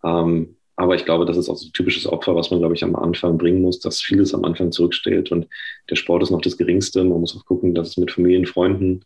Ähm, 0.05 0.57
aber 0.77 0.95
ich 0.95 1.05
glaube, 1.05 1.27
das 1.27 1.37
ist 1.37 1.49
auch 1.49 1.57
so 1.57 1.69
ein 1.69 1.73
typisches 1.73 2.07
Opfer, 2.07 2.35
was 2.35 2.51
man, 2.51 2.61
glaube 2.61 2.75
ich, 2.75 2.83
am 2.83 2.97
Anfang 2.97 3.39
bringen 3.39 3.61
muss, 3.61 3.81
dass 3.81 4.01
vieles 4.01 4.35
am 4.35 4.45
Anfang 4.45 4.73
zurückstellt 4.73 5.31
und 5.31 5.47
der 5.91 5.97
Sport 5.97 6.23
ist 6.23 6.31
noch 6.31 6.41
das 6.41 6.57
Geringste. 6.57 7.05
Man 7.05 7.21
muss 7.21 7.37
auch 7.37 7.45
gucken, 7.45 7.75
dass 7.75 7.91
es 7.91 7.97
mit 7.99 8.11
Familien, 8.11 8.47
Freunden 8.47 9.05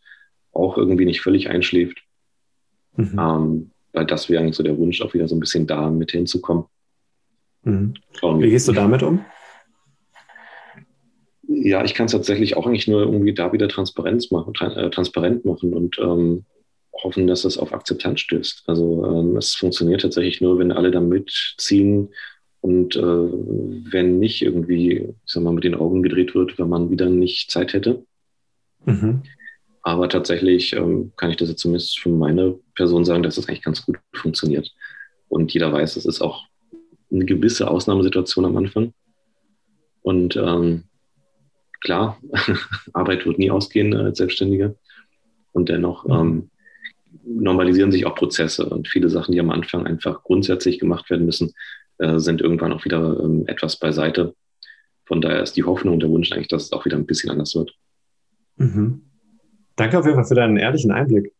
auch 0.53 0.79
irgendwie 0.79 1.05
nicht 1.05 1.21
völlig 1.21 1.51
einschläft. 1.51 1.99
Mhm. 2.97 3.19
Ähm, 3.19 3.71
weil 3.93 4.07
das 4.07 4.29
wäre 4.29 4.43
eigentlich 4.43 4.57
so 4.57 4.63
der 4.63 4.79
Wunsch, 4.79 5.03
auch 5.03 5.15
wieder 5.15 5.27
so 5.27 5.35
ein 5.35 5.41
bisschen 5.41 5.67
da 5.67 5.91
mit 5.91 6.13
hinzukommen. 6.13 6.65
Mhm. 7.63 7.95
Wie 8.23 8.51
gehst 8.51 8.69
du 8.69 8.73
damit 8.73 9.03
um? 9.03 9.25
Ja, 11.63 11.85
ich 11.85 11.95
kann 11.95 12.07
es 12.07 12.13
tatsächlich 12.13 12.57
auch 12.57 12.67
eigentlich 12.67 12.89
nur 12.89 13.01
irgendwie 13.03 13.33
da 13.33 13.53
wieder 13.53 13.69
Transparenz 13.69 14.31
machen, 14.31 14.53
äh, 14.61 14.91
transparent 14.91 15.45
machen 15.45 15.73
und 15.73 15.99
ähm, 15.99 16.45
hoffen, 17.03 17.27
dass 17.27 17.43
das 17.43 17.59
auf 17.59 17.73
Akzeptanz 17.73 18.21
stößt. 18.21 18.65
Also 18.67 19.05
ähm, 19.07 19.37
es 19.37 19.55
funktioniert 19.55 20.03
tatsächlich 20.03 20.41
nur, 20.41 20.59
wenn 20.59 20.73
alle 20.73 20.91
da 20.91 21.01
mitziehen 21.01 22.11
und 22.61 22.97
äh, 22.97 23.01
wenn 23.01 24.19
nicht 24.19 24.43
irgendwie, 24.43 25.09
ich 25.25 25.33
sag 25.33 25.43
mal, 25.43 25.53
mit 25.53 25.65
den 25.65 25.75
Augen 25.75 26.03
gedreht 26.03 26.35
wird, 26.35 26.59
wenn 26.59 26.69
man 26.69 26.91
wieder 26.91 27.09
nicht 27.09 27.51
Zeit 27.51 27.73
hätte. 27.73 28.05
Mhm. 28.85 29.23
Aber 29.83 30.09
tatsächlich 30.09 30.75
ähm, 30.75 31.13
kann 31.17 31.31
ich 31.31 31.37
das 31.37 31.49
jetzt 31.49 31.61
zumindest 31.61 31.99
für 31.99 32.09
meine 32.09 32.59
Person 32.75 33.05
sagen, 33.05 33.23
dass 33.23 33.37
das 33.37 33.49
eigentlich 33.49 33.63
ganz 33.63 33.85
gut 33.85 33.99
funktioniert. 34.13 34.73
Und 35.29 35.53
jeder 35.55 35.73
weiß, 35.73 35.97
es 35.97 36.07
ist 36.07 36.21
auch 36.21 36.45
eine 37.11 37.25
gewisse 37.25 37.71
Ausnahmesituation 37.71 38.45
am 38.45 38.57
Anfang. 38.57 38.93
Und 40.03 40.37
ähm, 40.37 40.85
klar, 41.87 42.21
Arbeit 42.93 43.25
wird 43.25 43.39
nie 43.39 43.51
ausgehen 43.51 43.93
äh, 43.93 43.97
als 43.97 44.19
Selbstständiger. 44.19 44.75
Und 45.53 45.69
dennoch 45.69 46.05
mhm. 46.05 46.13
ähm, 46.13 46.51
normalisieren 47.25 47.93
sich 47.93 48.05
auch 48.05 48.15
Prozesse 48.17 48.69
und 48.69 48.89
viele 48.89 49.09
Sachen, 49.09 49.33
die 49.33 49.41
am 49.41 49.51
Anfang 49.51 49.87
einfach 49.87 50.23
grundsätzlich 50.25 50.79
gemacht 50.79 51.09
werden 51.09 51.25
müssen, 51.25 51.55
äh, 51.99 52.19
sind 52.19 52.43
irgendwann 52.43 52.73
auch 52.73 52.85
wieder 52.85 53.19
ähm, 53.23 53.45
etwas 53.47 53.79
beiseite. 53.79 54.35
Von 55.07 55.21
daher 55.21 55.43
ist 55.43 55.57
die 55.57 55.63
Hoffnung 55.65 55.95
und 55.95 56.01
der 56.01 56.11
Wunsch 56.11 56.33
eigentlich, 56.33 56.49
dass 56.49 56.65
es 56.65 56.73
auch 56.73 56.85
wieder 56.85 56.97
ein 56.97 57.07
bisschen 57.07 57.31
anders 57.31 57.55
wird. 57.55 57.73
Mhm. 58.57 59.03
Danke 59.77 59.99
auf 59.99 60.05
jeden 60.05 60.17
Fall 60.17 60.27
für 60.27 60.35
deinen 60.35 60.57
ehrlichen 60.57 60.91
Einblick. 60.91 61.33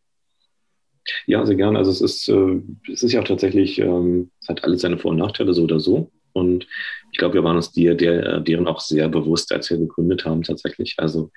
Ja, 1.25 1.45
sehr 1.45 1.55
gerne. 1.55 1.77
Also 1.77 1.91
es 1.91 2.01
ist, 2.01 2.29
äh, 2.29 2.61
es 2.91 3.03
ist 3.03 3.11
ja 3.11 3.19
auch 3.19 3.27
tatsächlich, 3.27 3.79
ähm, 3.79 4.31
es 4.41 4.47
hat 4.47 4.63
alles 4.63 4.81
seine 4.81 4.97
Vor- 4.97 5.11
und 5.11 5.17
Nachteile 5.17 5.53
so 5.53 5.63
oder 5.63 5.79
so. 5.79 6.11
Und 6.37 6.67
ich 7.11 7.17
glaube, 7.17 7.33
wir 7.33 7.43
waren 7.43 7.55
uns 7.55 7.71
die, 7.71 7.95
der, 7.97 8.39
deren 8.39 8.67
auch 8.67 8.79
sehr 8.79 9.09
bewusst, 9.09 9.51
als 9.51 9.69
wir 9.69 9.77
gegründet 9.77 10.25
haben, 10.25 10.43
tatsächlich. 10.43 10.95
Also, 10.97 11.31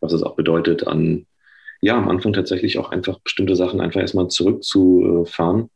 was 0.00 0.12
es 0.12 0.22
auch 0.22 0.36
bedeutet, 0.36 0.86
an, 0.86 1.26
ja, 1.80 1.96
am 1.96 2.08
Anfang 2.08 2.32
tatsächlich 2.32 2.78
auch 2.78 2.90
einfach 2.90 3.18
bestimmte 3.18 3.56
Sachen 3.56 3.80
einfach 3.80 4.00
erstmal 4.00 4.28
zurückzufahren. 4.28 5.70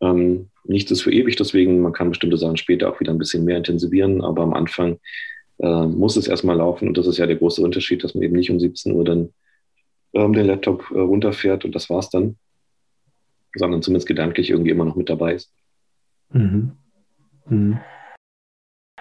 Ähm, 0.00 0.50
nichts 0.64 0.90
ist 0.90 1.02
für 1.02 1.12
ewig, 1.12 1.36
deswegen 1.36 1.80
man 1.80 1.92
kann 1.92 2.10
bestimmte 2.10 2.38
Sachen 2.38 2.56
später 2.56 2.90
auch 2.90 3.00
wieder 3.00 3.12
ein 3.12 3.18
bisschen 3.18 3.44
mehr 3.44 3.58
intensivieren, 3.58 4.22
aber 4.22 4.42
am 4.42 4.54
Anfang 4.54 4.98
äh, 5.58 5.86
muss 5.86 6.16
es 6.16 6.26
erstmal 6.26 6.56
laufen 6.56 6.88
und 6.88 6.96
das 6.96 7.06
ist 7.06 7.18
ja 7.18 7.26
der 7.26 7.36
große 7.36 7.62
Unterschied, 7.62 8.02
dass 8.02 8.14
man 8.14 8.22
eben 8.22 8.36
nicht 8.36 8.50
um 8.50 8.58
17 8.58 8.92
Uhr 8.92 9.04
dann 9.04 9.32
ähm, 10.14 10.32
den 10.32 10.46
Laptop 10.46 10.90
äh, 10.90 10.98
runterfährt 10.98 11.64
und 11.64 11.74
das 11.74 11.90
war's 11.90 12.08
dann, 12.08 12.36
sondern 13.54 13.82
zumindest 13.82 14.08
gedanklich 14.08 14.50
irgendwie 14.50 14.70
immer 14.70 14.86
noch 14.86 14.96
mit 14.96 15.10
dabei 15.10 15.34
ist. 15.34 15.52
Mhm. 16.32 16.72
Mhm. 17.48 17.80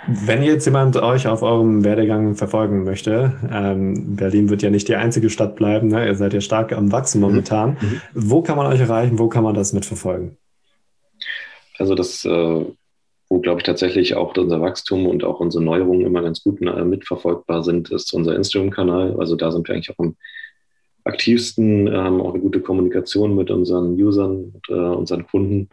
Wenn 0.07 0.43
jetzt 0.43 0.65
jemand 0.65 0.95
euch 0.95 1.27
auf 1.27 1.41
eurem 1.41 1.83
Werdegang 1.83 2.35
verfolgen 2.35 2.83
möchte, 2.83 3.33
ähm, 3.51 4.15
Berlin 4.15 4.49
wird 4.49 4.61
ja 4.61 4.69
nicht 4.69 4.87
die 4.87 4.95
einzige 4.95 5.29
Stadt 5.29 5.55
bleiben, 5.55 5.89
ne? 5.89 6.07
ihr 6.07 6.15
seid 6.15 6.33
ja 6.33 6.41
stark 6.41 6.71
am 6.71 6.91
Wachsen 6.91 7.19
momentan. 7.19 7.77
Mhm. 7.81 7.87
mhm. 7.87 8.01
Wo 8.13 8.41
kann 8.41 8.55
man 8.55 8.67
euch 8.67 8.79
erreichen? 8.79 9.19
Wo 9.19 9.27
kann 9.27 9.43
man 9.43 9.55
das 9.55 9.73
mitverfolgen? 9.73 10.37
Also 11.77 11.95
das, 11.95 12.23
äh, 12.25 12.65
wo 13.29 13.39
glaube 13.39 13.59
ich 13.59 13.65
tatsächlich 13.65 14.15
auch 14.15 14.35
unser 14.37 14.61
Wachstum 14.61 15.05
und 15.05 15.23
auch 15.23 15.39
unsere 15.39 15.63
Neuerungen 15.63 16.05
immer 16.05 16.21
ganz 16.21 16.43
gut 16.43 16.61
äh, 16.61 16.85
mitverfolgbar 16.85 17.63
sind, 17.63 17.91
ist 17.91 18.13
unser 18.13 18.35
Instagram-Kanal. 18.35 19.17
Also 19.19 19.35
da 19.35 19.51
sind 19.51 19.67
wir 19.67 19.75
eigentlich 19.75 19.91
auch 19.91 19.99
am 19.99 20.15
aktivsten, 21.03 21.91
haben 21.91 22.21
auch 22.21 22.33
eine 22.33 22.41
gute 22.41 22.61
Kommunikation 22.61 23.35
mit 23.35 23.51
unseren 23.51 23.93
Usern 24.01 24.53
und 24.53 24.69
äh, 24.69 24.73
unseren 24.73 25.25
Kunden. 25.27 25.69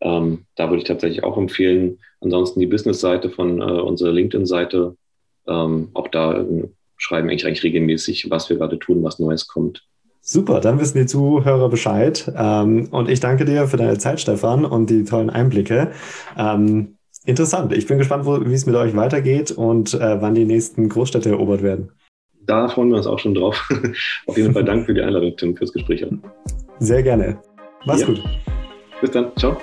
Ähm, 0.00 0.44
da 0.56 0.68
würde 0.68 0.78
ich 0.78 0.88
tatsächlich 0.88 1.24
auch 1.24 1.36
empfehlen. 1.36 1.98
Ansonsten 2.20 2.60
die 2.60 2.66
Business-Seite 2.66 3.30
von 3.30 3.60
äh, 3.60 3.64
unserer 3.64 4.12
LinkedIn-Seite. 4.12 4.96
Ähm, 5.46 5.88
auch 5.94 6.08
da 6.08 6.40
äh, 6.40 6.68
schreiben 6.96 7.28
eigentlich, 7.28 7.46
eigentlich 7.46 7.62
regelmäßig, 7.62 8.30
was 8.30 8.50
wir 8.50 8.58
gerade 8.58 8.78
tun, 8.78 9.02
was 9.02 9.18
Neues 9.18 9.48
kommt. 9.48 9.84
Super, 10.22 10.60
dann 10.60 10.78
wissen 10.78 10.98
die 10.98 11.06
Zuhörer 11.06 11.68
Bescheid. 11.68 12.30
Ähm, 12.36 12.88
und 12.90 13.08
ich 13.08 13.20
danke 13.20 13.44
dir 13.44 13.66
für 13.66 13.78
deine 13.78 13.98
Zeit, 13.98 14.20
Stefan, 14.20 14.64
und 14.64 14.90
die 14.90 15.04
tollen 15.04 15.30
Einblicke. 15.30 15.92
Ähm, 16.36 16.96
interessant. 17.24 17.72
Ich 17.72 17.86
bin 17.86 17.98
gespannt, 17.98 18.26
wie 18.26 18.54
es 18.54 18.66
mit 18.66 18.76
euch 18.76 18.94
weitergeht 18.94 19.50
und 19.50 19.94
äh, 19.94 20.20
wann 20.20 20.34
die 20.34 20.44
nächsten 20.44 20.88
Großstädte 20.88 21.30
erobert 21.30 21.62
werden. 21.62 21.90
Da 22.46 22.68
freuen 22.68 22.90
wir 22.90 22.96
uns 22.96 23.06
auch 23.06 23.18
schon 23.18 23.34
drauf. 23.34 23.68
Auf 24.26 24.36
jeden 24.36 24.52
Fall 24.52 24.64
Dank 24.64 24.86
für 24.86 24.94
die 24.94 25.02
Einladung, 25.02 25.36
Tim, 25.36 25.56
fürs 25.56 25.72
Gespräch. 25.72 26.04
Sehr 26.78 27.02
gerne. 27.02 27.38
Mach's 27.86 28.00
ja. 28.00 28.06
gut. 28.06 28.22
Bis 29.00 29.10
dann. 29.10 29.32
Ciao. 29.36 29.56